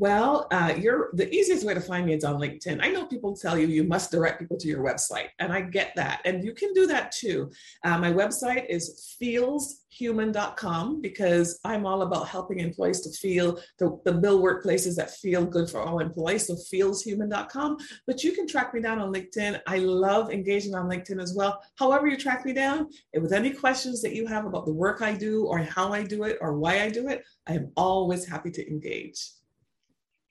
Well, 0.00 0.46
uh, 0.50 0.72
you're 0.78 1.10
the 1.12 1.30
easiest 1.30 1.66
way 1.66 1.74
to 1.74 1.80
find 1.80 2.06
me 2.06 2.14
is 2.14 2.24
on 2.24 2.40
LinkedIn. 2.40 2.82
I 2.82 2.88
know 2.88 3.04
people 3.04 3.36
tell 3.36 3.58
you 3.58 3.66
you 3.66 3.84
must 3.84 4.10
direct 4.10 4.40
people 4.40 4.56
to 4.56 4.66
your 4.66 4.82
website, 4.82 5.28
and 5.38 5.52
I 5.52 5.60
get 5.60 5.92
that. 5.96 6.22
And 6.24 6.42
you 6.42 6.54
can 6.54 6.72
do 6.72 6.86
that 6.86 7.12
too. 7.12 7.50
Uh, 7.84 7.98
my 7.98 8.10
website 8.10 8.64
is 8.70 9.14
feelshuman.com 9.22 11.02
because 11.02 11.60
I'm 11.66 11.84
all 11.84 12.00
about 12.00 12.28
helping 12.28 12.60
employees 12.60 13.02
to 13.02 13.10
feel 13.10 13.60
the, 13.78 14.00
the 14.06 14.14
build 14.14 14.42
workplaces 14.42 14.96
that 14.96 15.10
feel 15.10 15.44
good 15.44 15.68
for 15.68 15.82
all 15.82 15.98
employees. 15.98 16.46
So 16.46 16.54
feelshuman.com. 16.54 17.76
But 18.06 18.24
you 18.24 18.32
can 18.32 18.48
track 18.48 18.72
me 18.72 18.80
down 18.80 19.00
on 19.00 19.12
LinkedIn. 19.12 19.60
I 19.66 19.76
love 19.80 20.30
engaging 20.30 20.74
on 20.74 20.88
LinkedIn 20.88 21.20
as 21.20 21.34
well. 21.34 21.62
However, 21.78 22.06
you 22.06 22.16
track 22.16 22.46
me 22.46 22.54
down, 22.54 22.88
and 23.12 23.22
with 23.22 23.34
any 23.34 23.50
questions 23.50 24.00
that 24.00 24.14
you 24.14 24.26
have 24.28 24.46
about 24.46 24.64
the 24.64 24.72
work 24.72 25.02
I 25.02 25.12
do 25.12 25.44
or 25.44 25.58
how 25.58 25.92
I 25.92 26.04
do 26.04 26.24
it 26.24 26.38
or 26.40 26.56
why 26.56 26.80
I 26.80 26.88
do 26.88 27.08
it, 27.08 27.22
I 27.46 27.52
am 27.52 27.70
always 27.76 28.26
happy 28.26 28.50
to 28.52 28.66
engage. 28.66 29.28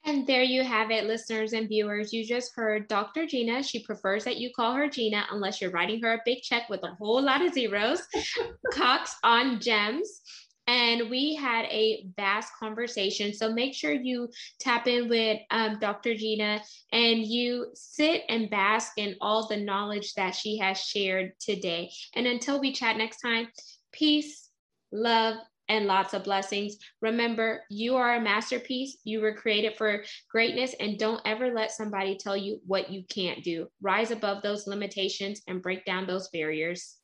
And 0.10 0.26
there 0.26 0.42
you 0.42 0.64
have 0.64 0.90
it, 0.90 1.06
listeners 1.06 1.54
and 1.54 1.68
viewers. 1.68 2.12
You 2.12 2.26
just 2.26 2.56
heard 2.56 2.88
Dr. 2.88 3.28
Gina. 3.28 3.62
She 3.62 3.84
prefers 3.84 4.24
that 4.24 4.38
you 4.38 4.50
call 4.52 4.74
her 4.74 4.90
Gina 4.90 5.28
unless 5.30 5.62
you're 5.62 5.70
writing 5.70 6.02
her 6.02 6.14
a 6.14 6.22
big 6.26 6.42
check 6.42 6.68
with 6.68 6.82
a 6.82 6.96
whole 6.96 7.22
lot 7.22 7.46
of 7.46 7.54
zeros. 7.54 8.02
Cox 8.74 9.16
on 9.24 9.60
gems. 9.60 10.22
And 10.66 11.12
we 11.12 11.36
had 11.36 11.66
a 11.66 12.08
vast 12.18 12.54
conversation. 12.60 13.36
So 13.36 13.54
make 13.54 13.76
sure 13.76 13.92
you 13.92 14.30
tap 14.60 14.88
in 14.88 15.10
with 15.10 15.42
um, 15.52 15.78
Dr. 15.80 16.16
Gina 16.16 16.60
and 16.92 17.24
you 17.24 17.68
sit 17.76 18.24
and 18.30 18.50
bask 18.50 18.94
in 18.98 19.16
all 19.22 19.48
the 19.48 19.58
knowledge 19.58 20.16
that 20.16 20.34
she 20.34 20.58
has 20.58 20.80
shared 20.80 21.34
today. 21.40 21.92
And 22.16 22.26
until 22.26 22.60
we 22.60 22.74
chat 22.74 22.98
next 22.98 23.22
time, 23.22 23.50
peace, 23.92 24.50
love, 24.92 25.36
and 25.70 25.86
lots 25.86 26.14
of 26.14 26.24
blessings. 26.24 26.78
Remember, 27.02 27.64
you 27.70 27.96
are 27.96 28.16
a 28.16 28.22
masterpiece. 28.22 28.98
You 29.04 29.22
were 29.22 29.36
created 29.36 29.78
for 29.78 30.04
greatness, 30.30 30.76
and 30.80 30.98
don't 30.98 31.22
ever 31.26 31.54
let 31.54 31.72
somebody 31.72 32.18
tell 32.18 32.36
you 32.36 32.60
what 32.66 32.92
you 32.92 33.04
can't 33.10 33.44
do. 33.44 33.68
Rise 33.82 34.12
above 34.12 34.42
those 34.42 34.68
limitations 34.68 35.42
and 35.48 35.62
break 35.62 35.86
down 35.86 36.08
those 36.08 36.30
barriers. 36.30 36.98